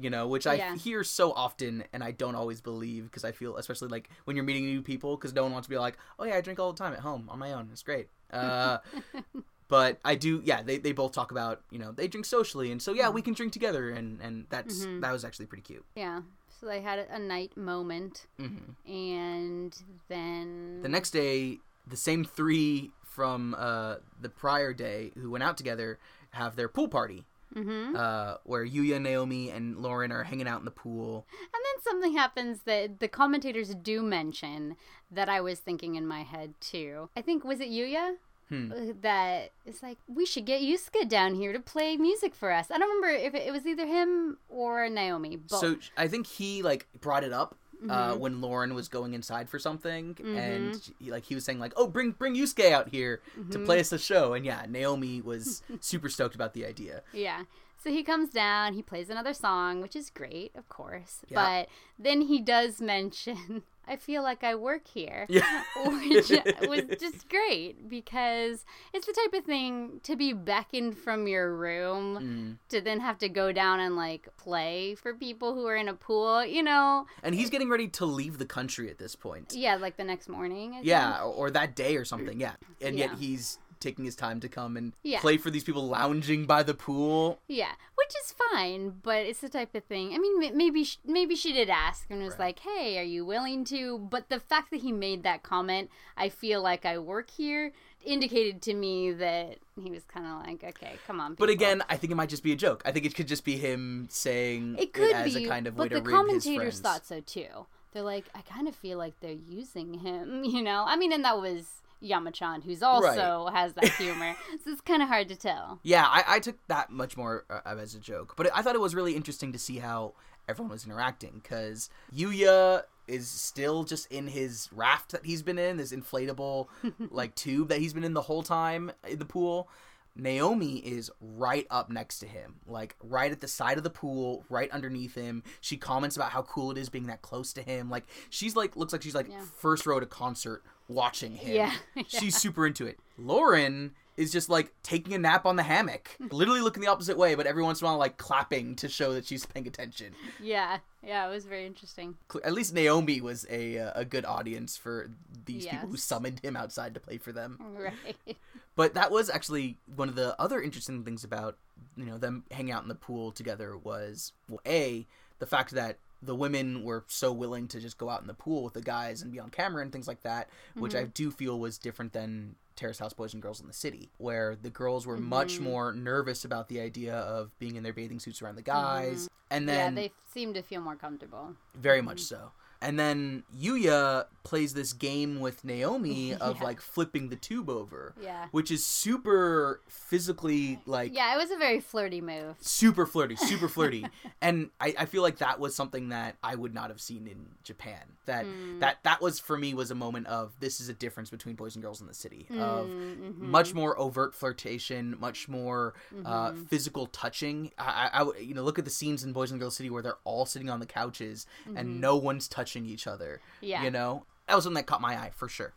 You 0.00 0.08
know, 0.08 0.26
which 0.26 0.46
I 0.46 0.54
Yeah. 0.54 0.74
hear 0.76 1.04
so 1.04 1.32
often, 1.34 1.84
and 1.92 2.02
I 2.02 2.12
don't 2.12 2.34
always 2.34 2.62
believe 2.62 3.04
because 3.04 3.24
I 3.24 3.32
feel, 3.32 3.58
especially 3.58 3.88
like 3.88 4.08
when 4.24 4.36
you're 4.36 4.44
meeting 4.44 4.64
new 4.64 4.80
people, 4.80 5.16
because 5.18 5.34
no 5.34 5.42
one 5.42 5.52
wants 5.52 5.66
to 5.66 5.70
be 5.70 5.76
like, 5.76 5.98
"Oh 6.18 6.24
yeah, 6.24 6.36
I 6.36 6.40
drink 6.40 6.58
all 6.58 6.72
the 6.72 6.78
time 6.78 6.94
at 6.94 7.00
home 7.00 7.28
on 7.28 7.38
my 7.38 7.52
own. 7.52 7.68
It's 7.70 7.82
great." 7.82 8.08
Uh, 8.32 8.78
but 9.68 9.98
I 10.04 10.14
do, 10.14 10.42
yeah. 10.44 10.62
They, 10.62 10.78
they 10.78 10.92
both 10.92 11.12
talk 11.12 11.30
about 11.30 11.62
you 11.70 11.78
know 11.78 11.92
they 11.92 12.08
drink 12.08 12.26
socially, 12.26 12.70
and 12.72 12.80
so 12.82 12.92
yeah, 12.92 13.08
we 13.10 13.22
can 13.22 13.34
drink 13.34 13.52
together, 13.52 13.90
and 13.90 14.20
and 14.20 14.46
that's 14.50 14.86
Mhm. 14.86 15.00
that 15.00 15.12
was 15.12 15.24
actually 15.24 15.46
pretty 15.46 15.62
cute. 15.62 15.84
yeah 15.96 16.20
so 16.60 16.66
they 16.66 16.80
had 16.80 17.00
a 17.10 17.18
night 17.18 17.56
moment 17.56 18.26
hmm 18.38 18.56
and 18.86 19.76
then 20.08 20.80
The 20.82 20.88
next 20.88 21.10
day, 21.10 21.58
the 21.86 21.96
same 21.96 22.24
three 22.24 22.92
from 23.02 23.54
uh, 23.58 23.96
the 24.20 24.28
prior 24.28 24.72
day 24.72 25.10
who 25.18 25.30
went 25.30 25.42
out 25.44 25.56
together 25.56 25.98
have 26.30 26.54
their 26.56 26.68
pool 26.68 26.88
party, 26.88 27.24
hmm 27.52 27.94
uh, 27.96 28.36
where 28.44 28.64
Yuya, 28.64 29.00
Naomi, 29.00 29.50
and 29.50 29.76
Lauren 29.78 30.10
are 30.12 30.22
hanging 30.24 30.46
out 30.48 30.60
in 30.60 30.64
the 30.64 30.70
pool. 30.70 31.26
And 31.54 31.62
then 31.66 31.82
something 31.82 32.14
happens 32.16 32.60
that 32.64 33.00
the 33.00 33.08
commentators 33.08 33.74
do 33.74 34.02
mention 34.02 34.76
that 35.10 35.28
I 35.28 35.40
was 35.40 35.58
thinking 35.58 35.96
in 35.96 36.06
my 36.06 36.22
head 36.22 36.54
too. 36.60 37.08
I 37.16 37.22
think 37.22 37.44
was 37.44 37.60
it 37.60 37.68
Yuya 37.68 38.16
Hmm. 38.48 38.72
Uh, 38.72 38.92
that 39.00 39.50
is 39.64 39.82
like 39.82 39.98
we 40.08 40.26
should 40.26 40.44
get 40.44 40.60
Yusuke 40.60 41.08
down 41.08 41.34
here 41.34 41.52
to 41.52 41.60
play 41.60 41.96
music 41.96 42.34
for 42.34 42.52
us. 42.52 42.70
I 42.70 42.78
don't 42.78 42.88
remember 42.88 43.08
if 43.08 43.34
it, 43.34 43.46
it 43.46 43.50
was 43.52 43.66
either 43.66 43.86
him 43.86 44.38
or 44.48 44.88
Naomi. 44.88 45.36
But 45.36 45.58
So 45.58 45.76
I 45.96 46.08
think 46.08 46.26
he 46.26 46.62
like 46.62 46.86
brought 47.00 47.24
it 47.24 47.32
up 47.32 47.56
uh, 47.88 48.14
when 48.14 48.40
Lauren 48.40 48.74
was 48.74 48.86
going 48.88 49.12
inside 49.14 49.48
for 49.48 49.58
something, 49.58 50.14
Mm-hmm. 50.14 50.36
and 50.38 50.90
he, 51.00 51.10
like 51.10 51.24
he 51.24 51.34
was 51.34 51.44
saying 51.44 51.58
like, 51.58 51.72
"Oh, 51.76 51.86
bring 51.88 52.12
bring 52.12 52.34
Yusuke 52.36 52.70
out 52.70 52.88
here 52.90 53.20
to 53.34 53.40
Mm-hmm. 53.40 53.64
play 53.64 53.80
us 53.80 53.90
a 53.92 53.98
show," 53.98 54.34
and 54.34 54.44
yeah, 54.44 54.64
Naomi 54.68 55.20
was 55.20 55.62
super 55.80 56.08
stoked 56.08 56.34
about 56.34 56.52
the 56.52 56.64
idea. 56.66 57.02
Yeah. 57.12 57.42
So 57.82 57.90
he 57.90 58.02
comes 58.04 58.30
down, 58.30 58.74
he 58.74 58.82
plays 58.82 59.10
another 59.10 59.34
song, 59.34 59.80
which 59.80 59.96
is 59.96 60.08
great, 60.10 60.52
of 60.54 60.68
course. 60.68 61.20
Yeah. 61.28 61.34
But 61.64 61.68
then 61.98 62.20
he 62.22 62.40
does 62.40 62.80
mention, 62.94 63.62
I 63.88 63.96
feel 63.96 64.22
like 64.22 64.44
I 64.44 64.54
work 64.54 64.86
here. 64.86 65.26
Yeah. 65.28 65.64
which 65.86 66.30
was 66.68 66.82
just 67.00 67.28
great 67.28 67.88
because 67.88 68.64
it's 68.92 69.06
the 69.06 69.12
type 69.12 69.34
of 69.40 69.44
thing 69.44 70.00
to 70.04 70.14
be 70.14 70.32
beckoned 70.32 70.96
from 70.96 71.26
your 71.26 71.54
room 71.56 72.02
Mm. 72.22 72.58
to 72.68 72.80
then 72.80 73.00
have 73.00 73.18
to 73.18 73.28
go 73.28 73.50
down 73.52 73.80
and 73.80 73.96
like 73.96 74.28
play 74.36 74.94
for 74.94 75.12
people 75.14 75.54
who 75.54 75.66
are 75.66 75.76
in 75.76 75.88
a 75.88 75.94
pool, 75.94 76.44
you 76.44 76.62
know? 76.62 77.06
And 77.22 77.34
he's 77.34 77.50
getting 77.50 77.68
ready 77.68 77.88
to 77.88 78.04
leave 78.06 78.38
the 78.38 78.46
country 78.46 78.90
at 78.90 78.98
this 78.98 79.16
point. 79.16 79.54
Yeah, 79.56 79.74
like 79.76 79.96
the 79.96 80.04
next 80.04 80.28
morning. 80.28 80.74
I 80.74 80.80
Yeah, 80.82 81.12
think. 81.14 81.24
or, 81.24 81.46
or 81.48 81.50
that 81.50 81.74
day 81.74 81.96
or 81.96 82.04
something. 82.04 82.38
Yeah, 82.38 82.52
and 82.80 82.96
Yeah. 82.96 83.06
yet 83.10 83.18
he's 83.18 83.58
taking 83.82 84.04
his 84.06 84.16
time 84.16 84.40
to 84.40 84.48
come 84.48 84.76
and 84.76 84.92
Yeah. 85.02 85.20
play 85.20 85.36
for 85.36 85.50
these 85.50 85.64
people 85.64 85.86
lounging 85.86 86.46
by 86.46 86.62
the 86.62 86.72
pool. 86.74 87.40
Yeah, 87.48 87.72
which 87.96 88.14
is 88.24 88.34
fine, 88.50 89.00
but 89.02 89.26
it's 89.26 89.40
the 89.40 89.48
type 89.48 89.74
of 89.74 89.84
thing. 89.84 90.14
I 90.14 90.18
mean, 90.18 90.56
maybe 90.56 90.84
sh- 90.84 90.98
maybe 91.04 91.34
she 91.36 91.52
did 91.52 91.68
ask 91.68 92.06
and 92.10 92.22
was 92.22 92.32
Right. 92.38 92.56
like, 92.56 92.60
"Hey, 92.60 92.98
are 92.98 93.02
you 93.02 93.24
willing 93.24 93.64
to?" 93.66 93.98
But 93.98 94.28
the 94.30 94.40
fact 94.40 94.70
that 94.70 94.80
he 94.80 94.92
made 94.92 95.22
that 95.24 95.42
comment, 95.42 95.90
"I 96.16 96.28
feel 96.28 96.62
like 96.62 96.86
I 96.86 96.96
work 96.98 97.30
here," 97.30 97.72
indicated 98.04 98.62
to 98.62 98.74
me 98.74 99.12
that 99.12 99.58
he 99.80 99.90
was 99.90 100.04
kind 100.04 100.26
of 100.26 100.46
like, 100.46 100.64
"Okay, 100.64 100.96
come 101.06 101.20
on." 101.20 101.34
But 101.34 101.50
again, 101.50 101.82
I 101.88 101.96
think 101.96 102.10
it 102.12 102.16
might 102.16 102.28
just 102.30 102.42
be 102.42 102.52
a 102.52 102.56
joke. 102.56 102.82
I 102.84 102.92
think 102.92 103.04
it 103.06 103.14
could 103.14 103.28
just 103.28 103.44
be 103.44 103.56
him 103.58 104.08
saying 104.10 104.76
it 104.78 104.92
could 104.92 105.12
as 105.12 105.34
be 105.34 105.44
a 105.44 105.48
kind 105.48 105.66
of 105.66 105.76
but 105.76 105.84
way 105.84 105.88
to 105.90 106.00
the 106.00 106.10
commentators 106.10 106.80
thought 106.80 107.06
so 107.06 107.20
too. 107.20 107.66
They're 107.92 108.02
like, 108.02 108.24
"I 108.34 108.40
kind 108.42 108.68
of 108.68 108.74
feel 108.74 108.96
like 108.98 109.20
they're 109.20 109.32
using 109.32 109.94
him," 109.94 110.44
you 110.54 110.62
know. 110.62 110.84
I 110.86 110.96
mean, 110.96 111.12
and 111.12 111.24
that 111.24 111.38
was 111.40 111.81
Yamachan, 112.02 112.62
who's 112.64 112.82
also 112.82 113.48
has 113.52 113.72
that 113.74 113.88
humor, 113.94 114.34
so 114.64 114.70
it's 114.72 114.80
kind 114.80 115.02
of 115.02 115.08
hard 115.08 115.28
to 115.28 115.36
tell. 115.36 115.78
Yeah, 115.82 116.04
I, 116.06 116.24
I 116.26 116.38
took 116.40 116.56
that 116.68 116.90
much 116.90 117.16
more 117.16 117.44
uh, 117.48 117.60
as 117.66 117.94
a 117.94 117.98
joke, 118.00 118.34
but 118.36 118.50
I 118.54 118.62
thought 118.62 118.74
it 118.74 118.80
was 118.80 118.94
really 118.94 119.14
interesting 119.14 119.52
to 119.52 119.58
see 119.58 119.78
how 119.78 120.14
everyone 120.48 120.72
was 120.72 120.84
interacting 120.84 121.40
because 121.42 121.88
Yuya 122.14 122.82
is 123.08 123.28
still 123.28 123.84
just 123.84 124.10
in 124.12 124.26
his 124.28 124.68
raft 124.72 125.12
that 125.12 125.24
he's 125.24 125.42
been 125.42 125.58
in, 125.58 125.76
this 125.76 125.92
inflatable 125.92 126.66
like 127.10 127.34
tube 127.34 127.68
that 127.68 127.78
he's 127.78 127.92
been 127.92 128.04
in 128.04 128.14
the 128.14 128.22
whole 128.22 128.42
time 128.42 128.90
in 129.08 129.18
the 129.18 129.24
pool. 129.24 129.68
Naomi 130.14 130.76
is 130.76 131.10
right 131.20 131.66
up 131.70 131.88
next 131.88 132.18
to 132.18 132.26
him, 132.26 132.56
like 132.66 132.96
right 133.02 133.32
at 133.32 133.40
the 133.40 133.48
side 133.48 133.78
of 133.78 133.84
the 133.84 133.88
pool, 133.90 134.44
right 134.50 134.70
underneath 134.70 135.14
him. 135.14 135.42
She 135.62 135.78
comments 135.78 136.16
about 136.16 136.32
how 136.32 136.42
cool 136.42 136.70
it 136.70 136.76
is 136.76 136.90
being 136.90 137.06
that 137.06 137.22
close 137.22 137.52
to 137.54 137.62
him. 137.62 137.88
Like 137.88 138.04
she's 138.28 138.54
like 138.54 138.76
looks 138.76 138.92
like 138.92 139.00
she's 139.02 139.14
like 139.14 139.28
Yeah. 139.30 139.40
first 139.58 139.86
row 139.86 139.96
at 139.96 140.02
a 140.02 140.06
concert 140.06 140.62
watching 140.88 141.36
him. 141.36 141.52
Yeah, 141.94 142.02
She's 142.08 142.36
super 142.36 142.66
into 142.66 142.86
it. 142.86 142.98
Lauren 143.18 143.92
is 144.16 144.30
just 144.30 144.48
like 144.48 144.72
taking 144.82 145.14
a 145.14 145.18
nap 145.18 145.46
on 145.46 145.56
the 145.56 145.62
hammock, 145.62 146.16
literally 146.30 146.60
looking 146.60 146.82
the 146.82 146.88
opposite 146.88 147.16
way, 147.16 147.34
but 147.34 147.46
every 147.46 147.62
once 147.62 147.80
in 147.80 147.86
a 147.86 147.90
while 147.90 147.98
like 147.98 148.18
clapping 148.18 148.74
to 148.76 148.88
show 148.88 149.14
that 149.14 149.24
she's 149.24 149.46
paying 149.46 149.66
attention. 149.66 150.12
Yeah, 150.40 150.78
yeah, 151.02 151.26
it 151.26 151.30
was 151.30 151.44
very 151.44 151.66
interesting. 151.66 152.16
At 152.44 152.52
least 152.52 152.74
Naomi 152.74 153.20
was 153.20 153.46
a 153.50 153.78
uh, 153.78 153.92
a 153.94 154.04
good 154.04 154.24
audience 154.24 154.76
for 154.76 155.10
these 155.44 155.66
people 155.66 155.88
who 155.88 155.96
summoned 155.96 156.40
him 156.40 156.56
outside 156.56 156.94
to 156.94 157.00
play 157.00 157.18
for 157.18 157.32
them. 157.32 157.58
Right. 157.82 158.36
But 158.74 158.94
that 158.94 159.10
was 159.10 159.28
actually 159.28 159.76
one 159.96 160.08
of 160.08 160.14
the 160.14 160.40
other 160.40 160.62
interesting 160.62 161.04
things 161.04 161.24
about 161.24 161.56
you 161.96 162.04
know 162.04 162.18
them 162.18 162.44
hanging 162.50 162.72
out 162.72 162.82
in 162.82 162.88
the 162.88 162.94
pool 162.94 163.32
together 163.32 163.76
was 163.76 164.32
well, 164.48 164.60
a 164.66 165.06
the 165.38 165.46
fact 165.46 165.72
that 165.72 165.98
the 166.22 166.34
women 166.34 166.84
were 166.84 167.04
so 167.08 167.32
willing 167.32 167.68
to 167.68 167.80
just 167.80 167.98
go 167.98 168.08
out 168.08 168.20
in 168.20 168.26
the 168.26 168.34
pool 168.34 168.62
with 168.62 168.74
the 168.74 168.80
guys 168.80 169.22
and 169.22 169.32
be 169.32 169.40
on 169.40 169.50
camera 169.50 169.82
and 169.82 169.92
things 169.92 170.06
like 170.06 170.22
that, 170.22 170.48
which 170.74 170.94
I 170.94 171.02
mm-hmm. 171.02 171.10
do 171.14 171.30
feel 171.30 171.58
was 171.58 171.78
different 171.78 172.12
than 172.12 172.54
Terrace 172.76 172.98
House 172.98 173.12
Boys 173.12 173.34
and 173.34 173.42
Girls 173.42 173.60
in 173.60 173.66
the 173.66 173.72
City, 173.72 174.10
where 174.18 174.56
the 174.56 174.70
girls 174.70 175.06
were 175.06 175.16
much 175.16 175.54
mm-hmm. 175.54 175.64
more 175.64 175.92
nervous 175.92 176.44
about 176.44 176.68
the 176.68 176.80
idea 176.80 177.14
of 177.14 177.56
being 177.58 177.76
in 177.76 177.82
their 177.82 177.92
bathing 177.92 178.20
suits 178.20 178.40
around 178.40 178.56
the 178.56 178.62
guys, 178.62 179.24
mm-hmm. 179.24 179.56
and 179.56 179.68
then. 179.68 179.96
yeah, 179.96 180.02
they 180.02 180.12
seemed 180.32 180.54
to 180.54 180.62
feel 180.62 180.80
more 180.80 180.96
comfortable. 180.96 181.54
very 181.74 182.00
much 182.02 182.20
so. 182.20 182.52
And 182.82 182.98
then 182.98 183.44
Yuya 183.58 184.26
plays 184.42 184.74
this 184.74 184.92
game 184.92 185.38
with 185.38 185.64
Naomi 185.64 186.34
of 186.40 186.56
Yeah. 186.58 186.64
like 186.64 186.80
flipping 186.80 187.28
the 187.28 187.36
tube 187.36 187.70
over 187.70 188.12
Yeah. 188.20 188.48
which 188.50 188.70
is 188.72 188.84
super 188.84 189.80
physically 189.88 190.80
like 190.84 191.14
Yeah, 191.14 191.34
it 191.34 191.38
was 191.38 191.50
a 191.52 191.56
very 191.56 191.80
flirty 191.80 192.20
move. 192.20 192.56
super 192.60 193.06
flirty, 193.06 193.36
super 193.36 193.68
flirty. 193.76 194.04
and 194.40 194.70
I, 194.80 194.94
I 194.98 195.04
feel 195.06 195.22
like 195.22 195.38
that 195.38 195.60
was 195.60 195.74
something 195.76 196.08
that 196.10 196.36
I 196.42 196.56
would 196.56 196.74
not 196.74 196.90
have 196.90 197.00
seen 197.00 197.26
in 197.28 197.46
Japan. 197.62 198.00
That 198.26 198.44
Hmm. 198.46 198.80
that 198.80 198.98
that 199.04 199.20
was 199.22 199.38
for 199.38 199.56
me 199.56 199.74
was 199.74 199.90
a 199.90 199.94
moment 199.94 200.26
of 200.26 200.52
this 200.60 200.80
is 200.80 200.88
a 200.88 200.92
difference 200.94 201.30
between 201.30 201.54
boys 201.54 201.76
and 201.76 201.82
girls 201.82 202.00
in 202.00 202.06
the 202.08 202.14
city 202.14 202.46
of 202.58 202.88
Mm-hmm. 202.88 203.50
much 203.50 203.74
more 203.74 203.98
overt 203.98 204.34
flirtation, 204.34 205.16
much 205.20 205.48
more 205.48 205.94
uh, 206.24 206.50
Mm-hmm. 206.50 206.64
physical 206.64 207.06
touching. 207.06 207.70
I, 207.78 208.10
I, 208.12 208.22
I 208.22 208.38
you 208.38 208.54
know 208.54 208.62
look 208.64 208.78
at 208.78 208.84
the 208.84 208.90
scenes 208.90 209.22
in 209.24 209.32
Boys 209.32 209.50
and 209.52 209.60
Girls 209.60 209.76
City 209.76 209.88
where 209.90 210.02
they're 210.02 210.18
all 210.24 210.46
sitting 210.46 210.68
on 210.68 210.80
the 210.80 210.86
couches 210.86 211.46
and 211.76 212.00
no 212.00 212.16
one's 212.16 212.48
touching 212.48 212.71
each 212.86 213.06
other. 213.06 213.40
Mm-hmm. 213.56 213.66
Yeah. 213.66 213.84
you 213.84 213.90
know 213.90 214.24
that 214.48 214.56
was 214.56 214.64
one 214.64 214.74
that 214.74 214.86
caught 214.86 215.00
my 215.00 215.14
eye 215.14 215.30
for 215.34 215.48
sure. 215.48 215.72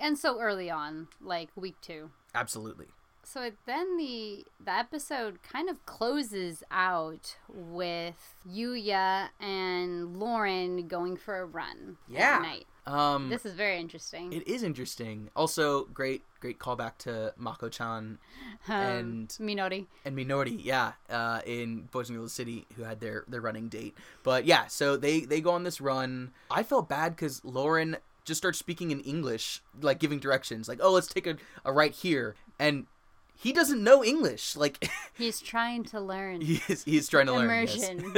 And 0.00 0.18
so 0.18 0.40
early 0.40 0.70
on, 0.70 1.08
like 1.20 1.50
week 1.54 1.76
two. 1.80 2.10
Absolutely. 2.34 2.86
So 3.22 3.42
it- 3.42 3.56
then 3.66 3.96
the 3.96 4.44
the 4.62 4.72
episode 4.72 5.42
kind 5.42 5.68
of 5.70 5.84
closes 5.86 6.62
out 6.70 7.36
with 7.48 8.34
Yuya 8.50 9.28
and 9.40 10.16
Lauren 10.18 10.88
going 10.88 11.16
for 11.16 11.38
a 11.40 11.44
run 11.46 11.96
Yeah. 12.08 12.36
at 12.36 12.42
night. 12.42 12.66
Um, 12.86 13.30
This 13.30 13.46
is 13.46 13.54
very 13.54 13.78
interesting. 13.78 14.32
It 14.32 14.46
is 14.46 14.62
interesting. 14.62 15.30
Also, 15.34 15.84
great, 15.86 16.22
great 16.40 16.58
callback 16.58 16.98
to 16.98 17.32
Mako-chan 17.36 18.18
Um, 18.68 18.74
and 18.74 19.28
Minori. 19.40 19.86
and 20.04 20.16
Minori, 20.16 20.58
yeah, 20.62 20.92
uh, 21.08 21.40
in 21.46 21.82
Boys 21.92 22.10
and 22.10 22.18
Girls 22.18 22.32
City, 22.32 22.66
who 22.76 22.82
had 22.82 23.00
their 23.00 23.24
their 23.28 23.40
running 23.40 23.68
date. 23.68 23.94
But 24.22 24.44
yeah, 24.44 24.66
so 24.66 24.96
they 24.96 25.20
they 25.20 25.40
go 25.40 25.50
on 25.52 25.62
this 25.64 25.80
run. 25.80 26.32
I 26.50 26.62
felt 26.62 26.88
bad 26.88 27.16
because 27.16 27.42
Lauren 27.44 27.96
just 28.24 28.38
starts 28.38 28.58
speaking 28.58 28.90
in 28.90 29.00
English, 29.00 29.62
like 29.80 29.98
giving 29.98 30.18
directions, 30.18 30.68
like, 30.68 30.80
"Oh, 30.82 30.92
let's 30.92 31.06
take 31.06 31.26
a, 31.26 31.36
a 31.64 31.72
right 31.72 31.92
here," 31.92 32.36
and 32.58 32.86
he 33.36 33.52
doesn't 33.52 33.82
know 33.82 34.04
English. 34.04 34.56
Like 34.56 34.88
He's 35.14 35.40
trying 35.40 35.84
to 35.84 36.00
learn. 36.00 36.40
he 36.40 36.60
is 36.68 36.84
he 36.84 36.96
is 36.96 37.08
trying 37.08 37.26
to 37.26 37.32
learn. 37.32 37.66
yes. 37.66 37.88
Immersion. 37.88 38.14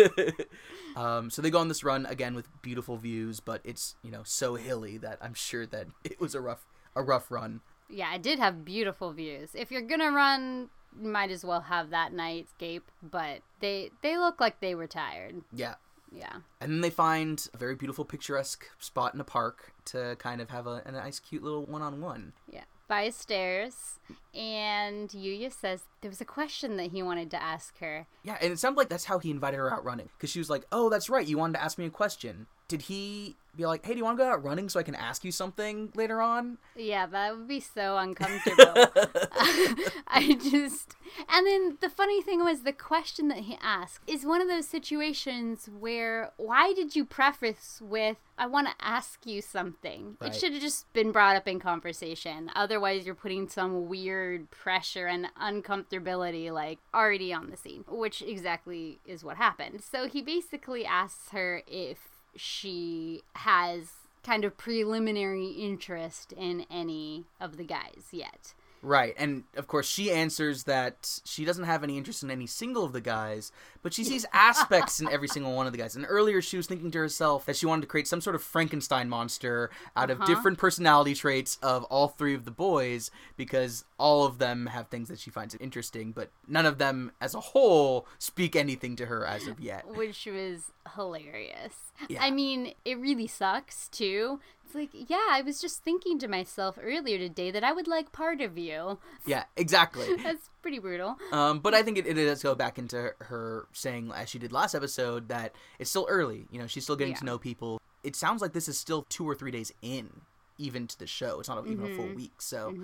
um, 0.96 1.31
so 1.31 1.42
they 1.42 1.50
go 1.50 1.59
on 1.59 1.68
this 1.68 1.85
run 1.85 2.07
again 2.07 2.35
with 2.35 2.48
beautiful 2.62 2.96
views, 2.96 3.40
but 3.40 3.61
it's 3.64 3.96
you 4.02 4.11
know 4.11 4.22
so 4.24 4.55
hilly 4.55 4.98
that 4.98 5.18
I'm 5.20 5.35
sure 5.35 5.66
that 5.66 5.87
it 6.05 6.20
was 6.20 6.35
a 6.35 6.40
rough 6.40 6.66
a 6.94 7.02
rough 7.02 7.31
run. 7.31 7.61
Yeah, 7.88 8.14
it 8.14 8.22
did 8.22 8.38
have 8.38 8.64
beautiful 8.64 9.12
views. 9.12 9.50
If 9.55 9.70
you're 9.70 9.83
gonna 9.83 10.11
run, 10.11 10.70
you 11.00 11.09
might 11.09 11.31
as 11.31 11.44
well 11.44 11.61
have 11.62 11.90
that 11.90 12.12
nightscape. 12.12 12.83
But 13.02 13.40
they 13.61 13.90
they 14.02 14.18
look 14.18 14.40
like 14.40 14.61
they 14.61 14.74
were 14.74 14.87
tired. 14.87 15.42
Yeah. 15.52 15.74
Yeah. 16.12 16.37
And 16.61 16.72
then 16.72 16.81
they 16.83 16.90
find 16.90 17.46
a 17.52 17.57
very 17.59 17.74
beautiful, 17.74 18.05
picturesque 18.05 18.64
spot 18.79 19.12
in 19.12 19.20
a 19.20 19.24
park 19.24 19.72
to 19.87 20.16
kind 20.18 20.40
of 20.40 20.50
have 20.50 20.66
a, 20.66 20.81
a 20.87 20.92
nice, 20.92 21.18
cute 21.18 21.42
little 21.42 21.66
one-on-one. 21.66 22.33
Yeah. 22.50 22.62
By 22.88 23.11
stairs, 23.11 23.99
and 24.33 25.09
Yuya 25.09 25.53
says 25.53 25.83
there 26.03 26.11
was 26.11 26.20
a 26.20 26.25
question 26.25 26.77
that 26.77 26.92
he 26.92 27.03
wanted 27.03 27.33
to 27.33 27.42
ask 27.42 27.79
her. 27.81 28.07
Yeah, 28.22 28.38
and 28.40 28.53
it 28.53 28.61
sounded 28.61 28.79
like 28.79 28.88
that's 28.88 29.07
how 29.07 29.18
he 29.18 29.31
invited 29.31 29.57
her 29.57 29.72
out 29.72 29.85
running. 29.85 30.09
Because 30.16 30.31
she 30.31 30.38
was 30.38 30.49
like, 30.49 30.64
"Oh, 30.70 30.88
that's 30.88 31.11
right, 31.11 31.27
you 31.27 31.37
wanted 31.37 31.55
to 31.55 31.64
ask 31.64 31.79
me 31.79 31.87
a 31.87 31.90
question." 31.90 32.46
Did 32.68 32.83
he 32.83 33.37
be 33.57 33.66
like, 33.66 33.85
"Hey, 33.85 33.92
do 33.92 33.98
you 33.98 34.05
want 34.05 34.18
to 34.18 34.24
go 34.24 34.31
out 34.31 34.44
running 34.44 34.68
so 34.68 34.79
I 34.79 34.83
can 34.83 34.94
ask 34.94 35.24
you 35.24 35.33
something 35.33 35.90
later 35.94 36.20
on?" 36.20 36.59
Yeah, 36.74 37.07
that 37.07 37.37
would 37.37 37.48
be 37.48 37.61
so 37.61 37.96
uncomfortable. 37.96 38.64
I 40.09 40.37
just. 40.42 40.96
And 41.29 41.46
then 41.46 41.79
the 41.81 41.88
funny 41.88 42.20
thing 42.20 42.44
was, 42.44 42.62
the 42.62 42.72
question 42.72 43.29
that 43.29 43.38
he 43.38 43.57
asked 43.62 44.02
is 44.07 44.26
one 44.26 44.42
of 44.42 44.48
those 44.48 44.66
situations 44.66 45.68
where 45.79 46.33
why 46.37 46.72
did 46.74 46.94
you 46.94 47.05
preface 47.05 47.81
with, 47.83 48.18
I 48.37 48.46
want 48.46 48.66
to 48.68 48.74
ask 48.81 49.24
you 49.24 49.40
something? 49.40 50.16
Right. 50.20 50.31
It 50.31 50.38
should 50.38 50.52
have 50.52 50.61
just 50.61 50.92
been 50.92 51.12
brought 51.12 51.37
up 51.37 51.48
in 51.48 51.59
conversation. 51.61 52.50
Otherwise, 52.55 53.07
you're 53.07 53.14
putting 53.14 53.48
some 53.48 53.88
weird 53.88 54.50
pressure 54.50 55.07
and 55.07 55.29
uncomfortability, 55.40 56.52
like, 56.52 56.79
already 56.92 57.33
on 57.33 57.50
the 57.50 57.57
scene, 57.57 57.85
which 57.88 58.20
exactly 58.22 58.98
is 59.07 59.24
what 59.24 59.37
happened. 59.37 59.83
So 59.83 60.09
he 60.09 60.20
basically 60.20 60.85
asks 60.85 61.31
her 61.31 61.62
if 61.66 62.15
she 62.37 63.22
has 63.35 63.92
kind 64.22 64.44
of 64.44 64.57
preliminary 64.57 65.46
interest 65.46 66.33
in 66.33 66.66
any 66.70 67.25
of 67.40 67.57
the 67.57 67.64
guys 67.64 68.09
yet. 68.11 68.55
Right, 68.82 69.14
and 69.18 69.44
of 69.56 69.66
course 69.66 69.86
she 69.88 70.10
answers 70.12 70.64
that 70.64 71.20
she 71.24 71.44
doesn't 71.44 71.64
have 71.64 71.82
any 71.82 71.96
interest 71.98 72.22
in 72.22 72.30
any 72.30 72.46
single 72.46 72.84
of 72.84 72.92
the 72.92 73.00
guys, 73.00 73.50
but 73.82 73.92
she 73.92 74.04
sees 74.04 74.24
aspects 74.32 75.00
in 75.00 75.08
every 75.08 75.28
single 75.28 75.54
one 75.54 75.66
of 75.66 75.72
the 75.72 75.78
guys. 75.78 75.96
And 75.96 76.06
earlier 76.08 76.40
she 76.40 76.56
was 76.56 76.66
thinking 76.66 76.90
to 76.92 76.98
herself 76.98 77.46
that 77.46 77.56
she 77.56 77.66
wanted 77.66 77.82
to 77.82 77.88
create 77.88 78.06
some 78.06 78.20
sort 78.20 78.36
of 78.36 78.42
Frankenstein 78.42 79.08
monster 79.08 79.70
out 79.96 80.10
of 80.10 80.18
Uh-huh. 80.20 80.26
different 80.32 80.58
personality 80.58 81.14
traits 81.14 81.58
of 81.62 81.84
all 81.84 82.08
three 82.08 82.34
of 82.34 82.44
the 82.44 82.50
boys 82.50 83.10
because 83.36 83.84
all 83.98 84.24
of 84.24 84.38
them 84.38 84.66
have 84.66 84.88
things 84.88 85.08
that 85.08 85.18
she 85.18 85.30
finds 85.30 85.54
interesting, 85.56 86.12
but 86.12 86.30
none 86.46 86.66
of 86.66 86.78
them 86.78 87.10
as 87.20 87.34
a 87.34 87.40
whole 87.40 88.06
speak 88.18 88.54
anything 88.54 88.94
to 88.96 89.06
her 89.06 89.26
as 89.26 89.46
of 89.46 89.58
yet. 89.58 89.86
which 89.88 90.26
was 90.26 90.72
hilarious. 90.94 91.92
Yeah. 92.08 92.22
I 92.22 92.30
mean, 92.30 92.74
it 92.84 92.98
really 92.98 93.26
sucks 93.26 93.88
too. 93.88 94.38
Like, 94.76 94.90
yeah, 94.92 95.28
I 95.30 95.42
was 95.42 95.60
just 95.60 95.82
thinking 95.82 96.18
to 96.18 96.28
myself 96.28 96.78
earlier 96.82 97.18
today 97.18 97.50
that 97.50 97.64
I 97.64 97.72
would 97.72 97.88
like 97.88 98.12
part 98.12 98.40
of 98.40 98.58
you. 98.58 98.98
Yeah, 99.24 99.44
exactly. 99.56 100.06
That's 100.22 100.50
pretty 100.62 100.78
brutal. 100.78 101.16
Um, 101.32 101.60
but 101.60 101.72
I 101.74 101.82
think 101.82 101.96
it, 101.98 102.06
it 102.06 102.14
does 102.14 102.42
go 102.42 102.54
back 102.54 102.78
into 102.78 103.12
her 103.20 103.66
saying, 103.72 104.12
as 104.14 104.28
she 104.28 104.38
did 104.38 104.52
last 104.52 104.74
episode, 104.74 105.28
that 105.28 105.54
it's 105.78 105.88
still 105.90 106.06
early. 106.10 106.46
You 106.50 106.58
know, 106.60 106.66
she's 106.66 106.84
still 106.84 106.96
getting 106.96 107.14
Yeah. 107.14 107.20
to 107.20 107.24
know 107.24 107.38
people. 107.38 107.80
It 108.04 108.14
sounds 108.14 108.42
like 108.42 108.52
this 108.52 108.68
is 108.68 108.78
still 108.78 109.06
two 109.08 109.28
or 109.28 109.34
three 109.34 109.50
days 109.50 109.72
in, 109.82 110.20
even 110.58 110.86
to 110.88 110.98
the 110.98 111.06
show. 111.06 111.40
It's 111.40 111.48
not 111.48 111.66
even 111.66 111.84
a 111.84 111.88
Mm-hmm. 111.88 111.96
full 111.96 112.14
week. 112.14 112.40
So 112.40 112.74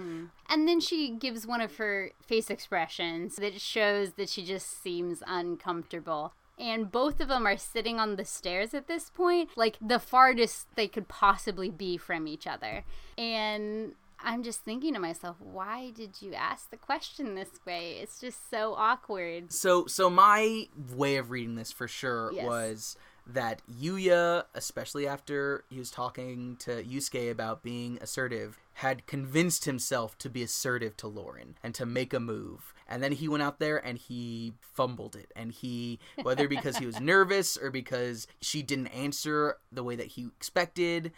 And 0.48 0.66
then 0.68 0.80
she 0.80 1.10
gives 1.10 1.46
one 1.46 1.60
of 1.60 1.76
her 1.76 2.10
face 2.26 2.50
expressions 2.50 3.36
that 3.36 3.60
shows 3.60 4.12
that 4.14 4.28
she 4.30 4.44
just 4.44 4.82
seems 4.82 5.22
uncomfortable. 5.26 6.32
And 6.62 6.90
both 6.92 7.20
of 7.20 7.28
them 7.28 7.46
are 7.46 7.56
sitting 7.56 7.98
on 7.98 8.16
the 8.16 8.24
stairs 8.24 8.72
at 8.72 8.86
this 8.86 9.10
point, 9.10 9.50
like 9.56 9.76
the 9.80 9.98
farthest 9.98 10.68
they 10.76 10.86
could 10.86 11.08
possibly 11.08 11.70
be 11.70 11.96
from 11.96 12.28
each 12.28 12.46
other. 12.46 12.84
And 13.18 13.94
I'm 14.24 14.42
just 14.44 14.60
thinking 14.60 14.94
to 14.94 15.00
myself, 15.00 15.36
why 15.40 15.90
did 15.90 16.22
you 16.22 16.34
ask 16.34 16.70
the 16.70 16.76
question 16.76 17.34
this 17.34 17.50
way? 17.66 17.98
It's 18.00 18.20
just 18.20 18.48
so 18.48 18.74
awkward. 18.74 19.52
So 19.52 19.86
so 19.86 20.08
my 20.08 20.68
way 20.94 21.16
of 21.16 21.30
reading 21.30 21.56
this 21.56 21.72
for 21.72 21.88
sure 21.88 22.30
Yes. 22.32 22.46
was 22.46 22.96
that 23.26 23.62
Yuya, 23.70 24.44
especially 24.54 25.06
after 25.06 25.64
he 25.68 25.78
was 25.78 25.90
talking 25.90 26.56
to 26.56 26.82
Yusuke 26.82 27.30
about 27.30 27.62
being 27.62 27.98
assertive, 28.00 28.58
had 28.74 29.06
convinced 29.06 29.64
himself 29.64 30.18
to 30.18 30.28
be 30.28 30.42
assertive 30.42 30.96
to 30.98 31.06
Lauren 31.06 31.56
and 31.62 31.74
to 31.74 31.86
make 31.86 32.12
a 32.12 32.20
move. 32.20 32.74
And 32.92 33.02
then 33.02 33.12
he 33.12 33.26
went 33.26 33.42
out 33.42 33.58
there 33.58 33.78
and 33.78 33.96
he 33.96 34.52
fumbled 34.60 35.16
it. 35.16 35.32
And 35.34 35.50
he, 35.50 35.98
whether 36.22 36.46
because 36.46 36.76
he 36.76 36.86
was 36.86 37.00
nervous 37.00 37.56
or 37.56 37.70
because 37.70 38.26
she 38.40 38.62
didn't 38.62 38.88
answer 38.88 39.56
the 39.72 39.82
way 39.82 39.96
that 39.96 40.08
he 40.08 40.26
expected, 40.26 41.10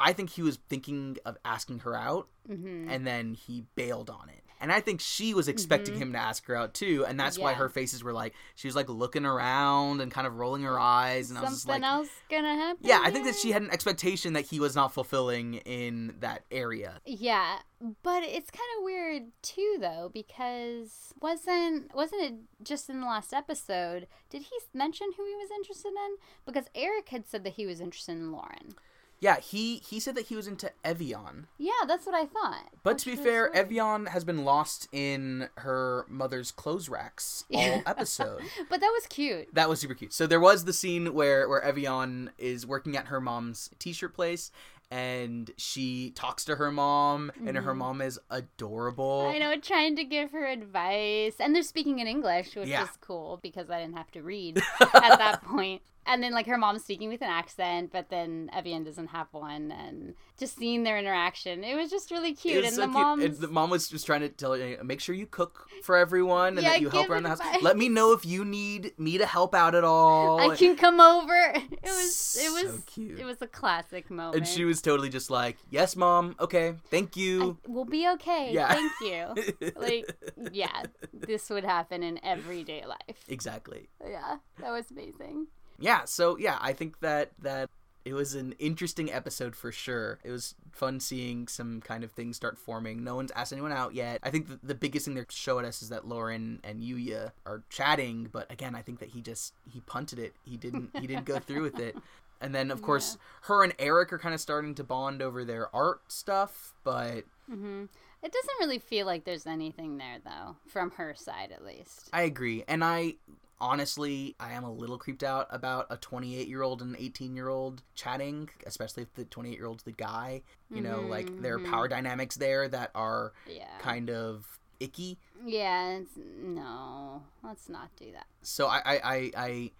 I 0.00 0.12
think 0.14 0.30
he 0.30 0.42
was 0.42 0.58
thinking 0.68 1.18
of 1.24 1.36
asking 1.44 1.80
her 1.80 1.94
out 1.94 2.28
Mm-hmm. 2.48 2.88
and 2.88 3.06
then 3.06 3.34
he 3.34 3.64
bailed 3.74 4.08
on 4.08 4.30
it. 4.30 4.42
And 4.60 4.72
I 4.72 4.80
think 4.80 5.00
she 5.00 5.34
was 5.34 5.48
expecting 5.48 5.94
mm-hmm. 5.94 6.02
him 6.02 6.12
to 6.12 6.18
ask 6.18 6.44
her 6.46 6.56
out 6.56 6.74
too, 6.74 7.04
and 7.06 7.18
that's 7.18 7.38
why 7.38 7.54
her 7.54 7.68
faces 7.68 8.02
were 8.02 8.12
like 8.12 8.34
she 8.54 8.68
was 8.68 8.74
like 8.74 8.88
looking 8.88 9.24
around 9.24 10.00
and 10.00 10.10
kind 10.10 10.26
of 10.26 10.36
rolling 10.36 10.62
her 10.62 10.78
eyes, 10.78 11.30
and 11.30 11.38
I 11.38 11.42
was 11.42 11.62
Something 11.62 11.82
like, 11.82 11.90
else 11.90 12.08
gonna 12.28 12.54
happen? 12.54 12.80
yeah, 12.82 13.00
I 13.02 13.10
think 13.10 13.24
that 13.26 13.36
she 13.36 13.52
had 13.52 13.62
an 13.62 13.70
expectation 13.70 14.32
that 14.32 14.46
he 14.46 14.60
was 14.60 14.74
not 14.74 14.92
fulfilling 14.92 15.54
in 15.54 16.16
that 16.20 16.44
area. 16.50 17.00
Yeah, 17.04 17.58
but 18.02 18.24
it's 18.24 18.50
kind 18.50 18.68
of 18.78 18.84
weird 18.84 19.22
too, 19.42 19.76
though, 19.80 20.10
because 20.12 21.14
wasn't 21.20 21.94
wasn't 21.94 22.22
it 22.22 22.34
just 22.62 22.90
in 22.90 23.00
the 23.00 23.06
last 23.06 23.32
episode? 23.32 24.06
Did 24.30 24.42
he 24.42 24.56
mention 24.74 25.08
who 25.16 25.24
he 25.24 25.34
was 25.34 25.50
interested 25.54 25.88
in? 25.88 26.16
Because 26.44 26.66
Eric 26.74 27.08
had 27.10 27.28
said 27.28 27.44
that 27.44 27.54
he 27.54 27.66
was 27.66 27.80
interested 27.80 28.12
in 28.12 28.32
Lauren. 28.32 28.74
Yeah, 29.20 29.40
he 29.40 29.76
he 29.78 29.98
said 29.98 30.14
that 30.14 30.26
he 30.26 30.36
was 30.36 30.46
into 30.46 30.70
Evian, 30.84 31.48
Yeah, 31.58 31.72
that's 31.86 32.06
what 32.06 32.14
I 32.14 32.26
thought. 32.26 32.68
but 32.84 32.98
to 32.98 33.06
be 33.10 33.16
fair, 33.16 33.50
weird. 33.52 33.56
Evian 33.56 34.06
has 34.06 34.24
been 34.24 34.44
lost 34.44 34.88
in 34.92 35.48
her 35.56 36.06
mother's 36.08 36.50
clothes 36.52 36.88
racks 36.88 37.44
all 37.52 37.82
episode. 37.86 38.42
but 38.70 38.80
that 38.80 38.92
was 38.94 39.06
cute. 39.08 39.52
That 39.54 39.68
was 39.68 39.80
super 39.80 39.94
cute. 39.94 40.12
So 40.12 40.26
there 40.26 40.38
was 40.40 40.64
the 40.66 40.72
scene 40.72 41.14
where 41.14 41.48
where 41.48 41.62
Evian 41.62 42.30
is 42.38 42.64
working 42.66 42.96
at 42.96 43.06
her 43.06 43.20
mom's 43.20 43.70
t-shirt 43.80 44.14
place 44.14 44.52
and 44.90 45.50
she 45.58 46.12
talks 46.14 46.44
to 46.46 46.56
her 46.56 46.70
mom 46.72 47.30
and 47.44 47.56
her 47.58 47.74
mom 47.74 48.00
is 48.00 48.18
adorable. 48.30 49.22
Mm-hmm. 49.24 49.34
I 49.34 49.38
know, 49.38 49.60
trying 49.60 49.96
to 49.96 50.04
give 50.04 50.30
her 50.30 50.46
advice, 50.46 51.34
and 51.40 51.54
they're 51.54 51.62
speaking 51.62 51.98
in 51.98 52.06
English, 52.06 52.56
which 52.56 52.68
Yeah. 52.68 52.84
is 52.84 52.90
cool 53.00 53.38
because 53.42 53.68
I 53.68 53.80
didn't 53.80 53.96
have 53.98 54.10
to 54.12 54.22
read 54.22 54.56
at 54.80 55.18
that 55.18 55.42
point. 55.44 55.82
And 56.08 56.22
then 56.22 56.32
like 56.32 56.46
her 56.46 56.56
mom's 56.58 56.82
speaking 56.82 57.08
with 57.10 57.20
an 57.22 57.28
accent, 57.28 57.90
but 57.92 58.08
then 58.08 58.50
Evian 58.52 58.82
doesn't 58.82 59.08
have 59.08 59.28
one, 59.32 59.70
and 59.70 60.14
just 60.38 60.56
seeing 60.56 60.82
their 60.82 60.98
interaction, 60.98 61.62
it 61.62 61.76
was 61.76 61.90
just 61.90 62.10
really 62.10 62.34
cute. 62.34 62.64
And 62.64 62.74
so 62.74 62.86
the 62.86 62.98
And 63.24 63.36
the 63.36 63.48
mom 63.48 63.68
was 63.70 63.88
just 63.88 64.06
trying 64.06 64.20
to 64.22 64.28
tell 64.28 64.54
her, 64.54 64.82
make 64.82 65.00
sure 65.00 65.14
you 65.14 65.26
cook 65.26 65.68
for 65.82 65.96
everyone 65.96 66.56
and 66.56 66.62
Yeah, 66.62 66.70
that 66.70 66.80
you 66.80 66.88
help 66.88 67.10
around 67.10 67.24
the 67.24 67.28
house. 67.28 67.40
advice. 67.40 67.62
Let 67.62 67.76
me 67.76 67.88
know 67.88 68.12
if 68.12 68.24
you 68.24 68.44
need 68.44 68.98
me 68.98 69.18
to 69.18 69.26
help 69.26 69.54
out 69.54 69.74
at 69.74 69.84
all. 69.84 70.40
I 70.40 70.56
can 70.56 70.76
come 70.76 71.00
over. 71.00 71.54
It 71.88 71.92
was 71.92 72.38
it 72.40 72.52
was 72.52 72.74
So 72.76 72.82
cute. 72.86 73.18
it 73.20 73.24
was 73.24 73.40
a 73.40 73.46
classic 73.46 74.10
moment. 74.10 74.36
and 74.36 74.46
she 74.46 74.64
was 74.64 74.82
totally 74.82 75.08
just 75.08 75.30
like, 75.30 75.56
"Yes, 75.70 75.94
mom. 75.96 76.34
Okay, 76.40 76.74
thank 76.90 77.16
you." 77.16 77.58
we'll 77.66 77.84
be 77.84 78.08
okay. 78.14 78.50
Yeah. 78.52 78.68
Thank 78.68 78.92
you. 79.00 79.70
like 79.76 80.10
yeah, 80.52 80.82
this 81.12 81.48
would 81.50 81.64
happen 81.64 82.02
in 82.02 82.18
everyday 82.24 82.84
life. 82.86 83.18
exactly. 83.28 83.88
Yeah, 84.06 84.36
that 84.60 84.70
was 84.70 84.90
amazing. 84.90 85.46
Yeah 85.78 86.04
so 86.04 86.36
yeah 86.38 86.58
i 86.60 86.72
think 86.72 87.00
that 87.00 87.30
that 87.40 87.68
it 88.04 88.14
was 88.14 88.34
an 88.34 88.54
interesting 88.58 89.12
episode 89.12 89.54
for 89.54 89.70
sure. 89.70 90.18
It 90.24 90.30
was 90.30 90.54
fun 90.72 90.98
seeing 90.98 91.46
some 91.46 91.82
kind 91.82 92.02
of 92.02 92.12
things 92.12 92.36
start 92.36 92.56
forming. 92.56 93.04
No 93.04 93.14
one's 93.16 93.30
asked 93.32 93.52
anyone 93.52 93.72
out 93.72 93.92
yet. 93.92 94.20
I 94.22 94.30
think 94.30 94.48
the, 94.48 94.58
the 94.62 94.74
biggest 94.74 95.04
thing 95.04 95.14
they're 95.14 95.26
showing 95.28 95.66
us 95.66 95.82
is 95.82 95.90
that 95.90 96.06
lauren 96.08 96.60
and 96.64 96.80
yuya 96.82 97.32
are 97.44 97.64
chatting 97.68 98.28
but 98.32 98.50
again 98.50 98.74
i 98.74 98.80
think 98.80 99.00
that 99.00 99.10
he 99.10 99.20
just 99.20 99.52
he 99.70 99.80
punted 99.80 100.18
it. 100.18 100.32
He 100.44 100.56
didn't 100.56 100.90
he 100.98 101.06
didn't 101.06 101.26
go 101.26 101.38
through 101.38 101.62
with 101.62 101.78
it. 101.78 101.96
And 102.40 102.54
then 102.54 102.70
of 102.70 102.82
course 102.82 103.18
her 103.42 103.64
and 103.64 103.74
eric 103.80 104.12
are 104.12 104.18
kind 104.18 104.32
of 104.32 104.40
starting 104.40 104.72
to 104.76 104.84
bond 104.84 105.20
over 105.22 105.44
their 105.44 105.74
art 105.74 106.02
stuff 106.06 106.72
but 106.84 107.24
hmm 107.50 107.86
It 108.22 108.32
doesn't 108.32 108.58
really 108.60 108.78
feel 108.78 109.06
like 109.06 109.24
there's 109.24 109.44
anything 109.44 109.98
there 109.98 110.18
though, 110.24 110.54
from 110.68 110.92
her 110.92 111.14
side 111.16 111.50
at 111.52 111.64
least. 111.64 112.08
I 112.12 112.22
agree. 112.22 112.62
And 112.68 112.84
I 112.84 113.14
honestly, 113.60 114.34
I 114.38 114.52
am 114.52 114.64
a 114.64 114.72
little 114.72 114.98
creeped 114.98 115.22
out 115.22 115.46
about 115.50 115.86
a 115.90 115.96
28 115.96 116.48
year 116.48 116.62
old 116.62 116.82
and 116.82 116.94
an 116.94 117.02
18 117.02 117.34
year 117.34 117.48
old 117.48 117.82
chatting, 117.94 118.48
especially 118.66 119.02
if 119.04 119.14
the 119.14 119.24
28 119.24 119.56
year 119.56 119.66
old's 119.66 119.82
the 119.84 119.92
guy. 119.92 120.42
You 120.70 120.82
know, 120.82 121.00
like 121.00 121.26
mm-hmm, 121.26 121.42
there 121.42 121.54
are 121.54 121.58
mm-hmm. 121.58 121.70
power 121.70 121.88
dynamics 121.88 122.36
there 122.36 122.68
that 122.68 122.90
are 122.94 123.32
Yeah. 123.46 123.66
kind 123.80 124.10
of 124.10 124.58
icky. 124.80 125.18
Yeah. 125.44 125.98
It's, 125.98 126.12
no, 126.16 127.22
let's 127.42 127.68
not 127.68 127.88
do 127.96 128.12
that. 128.12 128.26
So 128.42 128.66
I, 128.66 128.80
I, 128.84 129.00
I, 129.02 129.30
I 129.36 129.70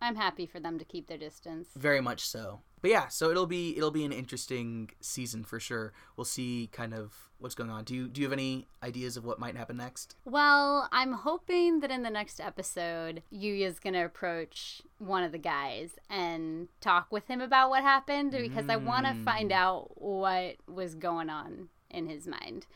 I'm 0.00 0.16
happy 0.16 0.46
for 0.46 0.60
them 0.60 0.78
to 0.78 0.84
keep 0.84 1.06
their 1.06 1.18
distance. 1.18 1.68
very 1.74 2.00
much 2.00 2.26
so. 2.26 2.60
But 2.82 2.90
yeah, 2.90 3.08
so 3.08 3.30
it'll 3.30 3.46
be 3.46 3.76
it'll 3.76 3.90
be 3.90 4.04
an 4.04 4.12
interesting 4.12 4.90
season 5.00 5.44
for 5.44 5.58
sure. 5.58 5.92
We'll 6.16 6.24
see 6.26 6.68
kind 6.72 6.92
of 6.94 7.30
what's 7.38 7.54
going 7.54 7.70
on. 7.70 7.84
Do 7.84 7.94
you 7.94 8.06
do 8.08 8.20
you 8.20 8.26
have 8.26 8.32
any 8.32 8.68
ideas 8.82 9.16
of 9.16 9.24
what 9.24 9.38
might 9.38 9.56
happen 9.56 9.76
next? 9.78 10.14
Well, 10.24 10.88
I'm 10.92 11.12
hoping 11.12 11.80
that 11.80 11.90
in 11.90 12.02
the 12.02 12.10
next 12.10 12.38
episode, 12.40 13.22
Yuya's 13.32 13.78
gonna 13.80 14.04
approach 14.04 14.82
one 14.98 15.22
of 15.24 15.32
the 15.32 15.38
guys 15.38 15.96
and 16.10 16.68
talk 16.80 17.08
with 17.10 17.26
him 17.28 17.40
about 17.40 17.70
what 17.70 17.82
happened 17.82 18.32
because 18.32 18.68
I 18.68 18.76
want 18.76 19.06
to 19.06 19.12
Mm. 19.12 19.24
find 19.24 19.52
out 19.52 20.00
what 20.00 20.56
was 20.68 20.94
going 20.94 21.30
on 21.30 21.68
in 21.90 22.08
his 22.08 22.26
mind. 22.26 22.66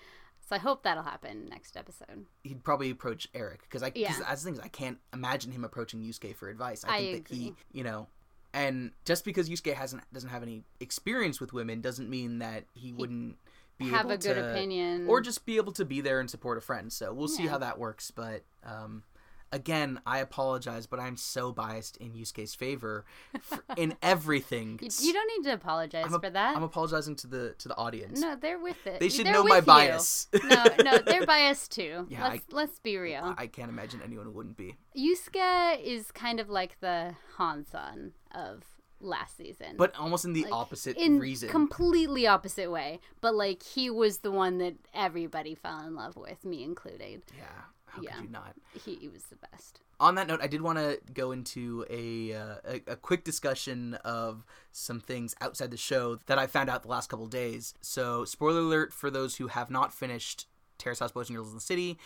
So 0.41 0.57
I 0.57 0.59
hope 0.59 0.83
that'll 0.83 1.05
happen 1.05 1.47
next 1.49 1.77
episode. 1.77 2.27
He'd 2.43 2.65
probably 2.65 2.91
approach 2.91 3.29
Eric 3.35 3.61
because 3.63 3.83
I, 3.85 3.91
cause 3.91 4.01
Yeah. 4.01 4.19
as 4.27 4.43
things 4.43 4.59
I 4.59 4.67
can't 4.69 4.99
imagine 5.13 5.53
him 5.53 5.63
approaching 5.63 6.01
Yusuke 6.03 6.35
for 6.35 6.49
advice. 6.49 6.85
I 6.85 6.97
I 6.97 7.13
think 7.13 7.29
that 7.29 7.35
he, 7.37 7.55
you 7.71 7.85
know, 7.85 8.09
and 8.53 8.93
just 9.05 9.25
because 9.25 9.49
Yusuke 9.49 9.75
hasn't 9.75 10.03
doesn't 10.13 10.31
have 10.31 10.43
any 10.43 10.65
experience 10.81 11.41
with 11.41 11.53
women 11.53 11.81
doesn't 11.81 12.09
mean 12.11 12.39
that 12.41 12.65
he, 12.75 12.93
wouldn't 12.93 13.37
be 13.79 13.89
Have 13.91 14.01
able 14.07 14.11
a 14.13 14.19
good 14.19 14.35
to, 14.35 14.51
opinion. 14.51 15.07
or 15.09 15.21
just 15.21 15.47
be 15.47 15.57
able 15.57 15.73
to 15.73 15.85
be 15.85 16.01
there 16.01 16.21
and 16.21 16.29
support 16.31 16.59
a 16.59 16.61
friend. 16.61 16.93
So 16.93 17.13
we'll 17.13 17.29
see 17.29 17.47
how 17.47 17.59
that 17.59 17.79
works. 17.79 18.11
But 18.11 18.43
um, 18.65 19.05
again, 19.53 20.01
I 20.05 20.19
apologize, 20.19 20.87
but 20.87 21.01
I'm 21.01 21.17
so 21.17 21.51
biased 21.53 21.97
in 21.97 22.13
Yusuke's 22.13 22.55
favor 22.55 23.05
for, 23.41 23.61
in 23.77 23.95
everything. 24.03 24.79
you, 24.83 24.89
you 25.01 25.13
don't 25.13 25.29
need 25.39 25.49
to 25.49 25.55
apologize 25.55 26.13
a- 26.13 26.21
for 26.21 26.29
that. 26.31 26.57
I'm 26.57 26.63
apologising 26.63 27.17
to 27.17 27.27
the 27.27 27.55
to 27.59 27.69
the 27.69 27.77
audience. 27.77 28.21
no, 28.21 28.37
they're 28.37 28.59
with 28.59 28.85
it. 28.87 29.01
They 29.01 29.09
should 29.09 29.27
They're 29.27 29.33
know 29.33 29.45
my 29.45 29.57
you. 29.57 29.63
bias. 29.63 30.29
no, 30.45 30.65
no, 30.85 30.99
they're 30.99 31.25
biased 31.37 31.73
too. 31.73 32.07
Yeah, 32.11 32.29
let's 32.29 32.45
let's 32.53 32.79
be 32.81 32.99
real. 32.99 33.35
I 33.39 33.47
can't 33.47 33.71
imagine 33.71 34.01
anyone 34.05 34.27
who 34.27 34.33
wouldn't 34.33 34.57
be. 34.57 34.77
Yusuke 34.97 35.81
is 35.83 36.11
kind 36.13 36.39
of 36.41 36.49
like 36.51 36.79
the 36.81 37.15
Hansan 37.39 38.13
of 38.35 38.63
last 39.01 39.37
season. 39.37 39.77
But 39.79 39.95
almost 39.97 40.25
in 40.25 40.33
the 40.35 40.45
Like, 40.45 40.53
opposite 40.53 40.97
in 40.97 41.19
reason. 41.19 41.49
completely 41.49 42.27
opposite 42.27 42.71
way. 42.71 43.01
But 43.21 43.35
like 43.35 43.63
he 43.63 43.89
was 43.91 44.19
the 44.19 44.31
one 44.31 44.59
that 44.59 44.75
everybody 44.95 45.55
fell 45.55 45.81
in 45.87 45.95
love 45.95 46.17
with, 46.17 46.45
me 46.45 46.63
included. 46.63 47.23
yeah. 47.37 47.45
How 47.87 48.03
Yeah. 48.03 48.13
could 48.13 48.25
you 48.25 48.31
not? 48.31 48.55
He, 48.85 48.95
he 48.97 49.09
was 49.09 49.25
the 49.25 49.37
best. 49.37 49.81
on 49.99 50.15
that 50.15 50.27
note, 50.29 50.41
I 50.41 50.47
did 50.47 50.63
want 50.63 50.79
to 50.79 50.99
go 51.13 51.33
into 51.33 51.85
a, 51.91 52.33
uh, 52.33 52.57
a 52.65 52.83
a 52.93 52.97
quick 52.97 53.23
discussion 53.25 53.95
of 54.05 54.45
some 54.73 54.99
things 55.01 55.35
outside 55.43 55.71
the 55.71 55.77
show 55.77 56.17
that 56.27 56.39
I 56.39 56.47
found 56.47 56.71
out 56.71 56.83
the 56.83 56.89
last 56.89 57.11
couple 57.11 57.27
days. 57.27 57.75
So, 57.83 58.25
spoiler 58.25 58.61
alert 58.61 58.93
for 58.95 59.11
those 59.11 59.37
who 59.37 59.49
have 59.49 59.71
not 59.71 59.93
finished 59.93 60.47
Terrace 60.79 61.01
House 61.01 61.11
Boys 61.13 61.29
and 61.29 61.37
Girls 61.37 61.49
in 61.49 61.55
the 61.57 61.61
City. 61.61 61.99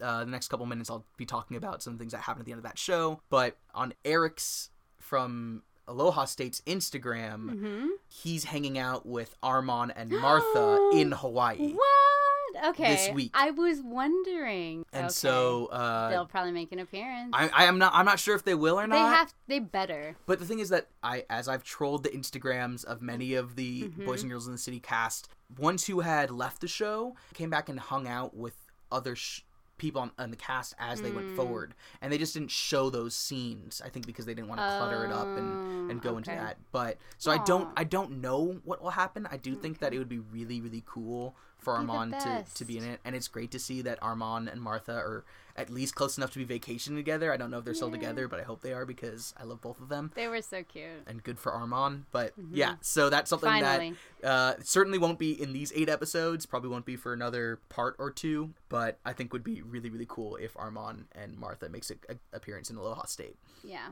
Uh, 0.00 0.20
the 0.24 0.30
next 0.30 0.48
couple 0.48 0.64
minutes, 0.64 0.88
I'll 0.90 1.04
be 1.18 1.26
talking 1.26 1.56
about 1.56 1.82
some 1.82 1.98
things 1.98 2.12
that 2.12 2.18
happened 2.22 2.42
at 2.42 2.46
the 2.46 2.52
end 2.52 2.58
of 2.60 2.64
that 2.64 2.78
show. 2.78 3.20
But 3.28 3.58
on 3.74 3.92
Eric's 4.04 4.70
from 4.98 5.62
Aloha 5.88 6.24
State's 6.26 6.60
Instagram, 6.66 7.50
Mm-hmm. 7.50 7.86
he's 8.08 8.44
hanging 8.44 8.78
out 8.78 9.04
with 9.06 9.34
Armon 9.42 9.92
and 9.94 10.10
Martha 10.10 10.90
in 10.94 11.12
Hawaii. 11.12 11.72
What? 11.72 12.64
Okay. 12.66 12.94
This 12.94 13.08
week. 13.14 13.30
I 13.34 13.50
was 13.50 13.80
wondering. 13.82 14.84
And 14.92 15.04
Okay. 15.06 15.12
so 15.12 15.66
uh, 15.66 16.10
they'll 16.10 16.26
probably 16.26 16.52
make 16.52 16.70
an 16.72 16.78
appearance. 16.80 17.30
I, 17.32 17.48
I 17.52 17.64
am 17.64 17.78
not 17.78 17.92
I'm 17.94 18.04
not 18.04 18.18
sure 18.20 18.34
if 18.36 18.44
they 18.44 18.54
will 18.54 18.78
or 18.78 18.86
not. 18.86 18.94
they 19.10 19.16
have. 19.16 19.34
They 19.48 19.58
better. 19.58 20.16
But 20.26 20.38
the 20.38 20.44
thing 20.44 20.58
is 20.58 20.68
that 20.68 20.88
I, 21.02 21.24
as 21.30 21.48
I've 21.48 21.64
trolled 21.64 22.02
the 22.04 22.10
Instagrams 22.10 22.84
of 22.84 23.00
many 23.02 23.34
of 23.34 23.56
the 23.56 23.84
Mm-hmm. 23.84 24.04
Boys 24.04 24.22
and 24.22 24.30
Girls 24.30 24.46
in 24.46 24.52
the 24.52 24.58
City 24.58 24.80
cast, 24.80 25.28
ones 25.58 25.86
who 25.86 26.00
had 26.00 26.30
left 26.30 26.60
the 26.60 26.68
show 26.68 27.16
came 27.34 27.48
back 27.50 27.68
and 27.70 27.80
hung 27.80 28.06
out 28.06 28.36
with 28.36 28.54
other 28.90 29.16
sh- 29.16 29.40
people 29.82 30.00
on, 30.00 30.10
on 30.18 30.30
the 30.30 30.36
cast 30.36 30.74
as 30.78 31.02
they 31.02 31.10
Mm. 31.10 31.16
went 31.16 31.30
forward, 31.30 31.74
and 32.00 32.10
they 32.10 32.16
just 32.16 32.32
didn't 32.32 32.50
show 32.50 32.88
those 32.88 33.14
scenes. 33.14 33.82
I 33.84 33.88
think 33.90 34.06
because 34.06 34.24
they 34.24 34.32
didn't 34.34 34.48
want 34.48 34.60
to 34.60 34.76
clutter 34.78 35.04
it 35.04 35.10
up 35.12 35.36
and, 35.36 35.58
and 35.88 36.00
go 36.00 36.16
into 36.16 36.30
Oh, 36.30 36.34
okay. 36.34 36.42
that. 36.42 36.56
But 36.70 36.96
so 37.18 37.30
I 37.30 37.38
don't 37.38 37.66
Aw. 37.66 37.72
I 37.82 37.84
don't 37.84 38.20
know 38.22 38.60
what 38.64 38.80
will 38.80 38.90
happen. 38.90 39.26
I 39.30 39.36
do 39.36 39.54
think 39.54 39.80
that 39.80 39.92
it 39.92 39.98
would 39.98 40.08
be 40.08 40.20
really 40.20 40.60
really 40.62 40.82
cool 40.86 41.36
for 41.62 41.74
Be 41.74 41.88
Armand 41.88 42.14
to, 42.20 42.44
to 42.54 42.64
be 42.64 42.78
in 42.78 42.84
it, 42.84 43.00
and 43.04 43.14
it's 43.16 43.28
great 43.28 43.50
to 43.52 43.58
see 43.58 43.82
that 43.82 43.98
Armand 44.02 44.48
and 44.48 44.60
Martha 44.60 44.92
are 44.92 45.24
at 45.54 45.68
least 45.68 45.94
close 45.94 46.16
enough 46.16 46.30
to 46.32 46.38
be 46.38 46.44
vacationing 46.46 46.96
together. 46.96 47.30
I 47.30 47.36
don't 47.36 47.50
know 47.50 47.58
if 47.58 47.64
they're 47.66 47.74
still 47.74 47.90
together, 47.90 48.26
but 48.26 48.40
I 48.40 48.42
hope 48.42 48.62
they 48.62 48.72
are 48.72 48.86
because 48.86 49.34
I 49.38 49.44
love 49.44 49.60
both 49.60 49.80
of 49.82 49.90
them 49.90 50.10
They 50.14 50.26
were 50.26 50.40
so 50.40 50.62
cute. 50.62 50.86
and 51.06 51.22
good 51.22 51.38
for 51.38 51.52
Armand. 51.52 52.04
But 52.10 52.32
yeah, 52.50 52.76
so 52.80 53.10
that's 53.10 53.28
something 53.28 53.50
Mm-hmm. 53.50 53.62
Finally. 53.62 53.94
that 54.22 54.28
uh, 54.28 54.54
certainly 54.62 54.96
won't 54.98 55.18
be 55.18 55.32
in 55.40 55.52
these 55.52 55.70
eight 55.76 55.90
episodes. 55.90 56.46
Probably 56.46 56.70
won't 56.70 56.86
be 56.86 56.96
for 56.96 57.12
another 57.12 57.58
part 57.68 57.96
or 57.98 58.10
two. 58.10 58.54
But 58.70 58.98
I 59.04 59.12
think 59.12 59.32
would 59.34 59.44
be 59.44 59.60
really 59.60 59.90
really 59.90 60.06
cool 60.08 60.36
if 60.36 60.56
Armand 60.56 61.04
and 61.12 61.36
Martha 61.36 61.68
makes 61.68 61.90
a, 61.90 61.94
a 62.08 62.16
appearance 62.34 62.70
in 62.70 62.76
Aloha 62.76 63.04
State. 63.04 63.36
Yeah, 63.62 63.88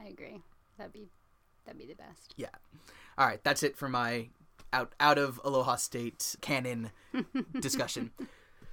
I 0.00 0.06
agree. 0.08 0.40
That'd 0.78 0.94
be 0.94 1.10
that'd 1.66 1.78
be 1.78 1.86
the 1.86 1.94
best. 1.94 2.32
Yeah. 2.38 2.48
All 3.18 3.26
right, 3.26 3.44
that's 3.44 3.62
it 3.62 3.76
for 3.76 3.90
my 3.90 4.28
out 4.72 4.94
out 5.00 5.18
of 5.18 5.40
Aloha 5.44 5.76
State 5.76 6.36
canon 6.40 6.90
discussion. 7.60 8.10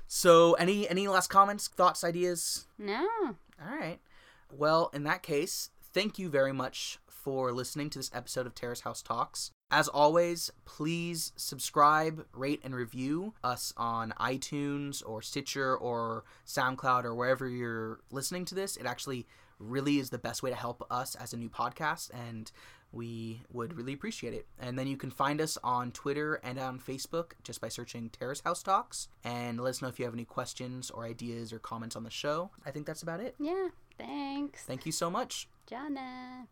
So 0.08 0.54
any 0.54 0.88
any 0.90 1.08
last 1.08 1.30
comments, 1.30 1.68
thoughts, 1.68 2.04
ideas? 2.04 2.68
No. 2.78 3.08
All 3.62 3.78
right. 3.78 4.00
Well, 4.52 4.90
in 4.94 5.04
that 5.04 5.22
case, 5.22 5.70
thank 5.94 6.18
you 6.18 6.30
very 6.30 6.54
much 6.54 6.98
for 7.08 7.52
listening 7.52 7.90
to 7.92 8.00
this 8.00 8.10
episode 8.14 8.48
of 8.48 8.56
Terrace 8.56 8.82
House 8.82 9.02
Talks. 9.02 9.52
As 9.72 9.88
always, 9.88 10.50
please 10.66 11.32
subscribe, 11.36 12.26
rate, 12.34 12.62
and 12.64 12.74
review 12.74 13.36
us 13.44 13.72
on 13.78 14.14
iTunes 14.20 15.04
or 15.06 15.22
Stitcher 15.22 15.76
or 15.76 16.24
SoundCloud 16.48 17.04
or 17.04 17.14
wherever 17.14 17.48
you're 17.48 18.00
listening 18.10 18.46
to 18.46 18.56
this. 18.56 18.78
It 18.78 18.88
actually 18.88 19.28
really 19.60 20.00
is 20.00 20.10
the 20.10 20.18
best 20.18 20.42
way 20.42 20.50
to 20.50 20.56
help 20.56 20.84
us 20.90 21.14
as 21.16 21.34
a 21.34 21.38
new 21.38 21.50
podcast, 21.50 22.10
and 22.12 22.52
we 22.92 23.42
would 23.52 23.78
really 23.78 23.94
appreciate 23.94 24.34
it. 24.34 24.48
And 24.60 24.78
then 24.78 24.88
you 24.88 24.98
can 24.98 25.12
find 25.12 25.40
us 25.42 25.58
on 25.64 25.92
Twitter 25.92 26.36
and 26.44 26.60
on 26.60 26.80
Facebook 26.80 27.32
just 27.44 27.62
by 27.62 27.70
searching 27.70 28.10
Terrace 28.10 28.42
House 28.42 28.64
Talks. 28.64 29.08
And 29.24 29.60
let 29.60 29.70
us 29.72 29.82
know 29.82 29.88
if 29.88 30.00
you 30.00 30.06
have 30.06 30.14
any 30.14 30.26
questions 30.26 30.90
or 30.90 31.06
ideas 31.06 31.54
or 31.54 31.60
comments 31.60 31.96
on 31.96 32.04
the 32.04 32.10
show. 32.10 32.52
I 32.66 32.72
think 32.72 32.86
that's 32.86 33.04
about 33.04 33.20
it. 33.20 33.36
Yeah. 33.40 33.70
Thanks. 33.98 34.64
Thank 34.64 34.86
you 34.86 34.92
so 34.92 35.10
much. 35.10 35.48
Jana. 35.68 36.48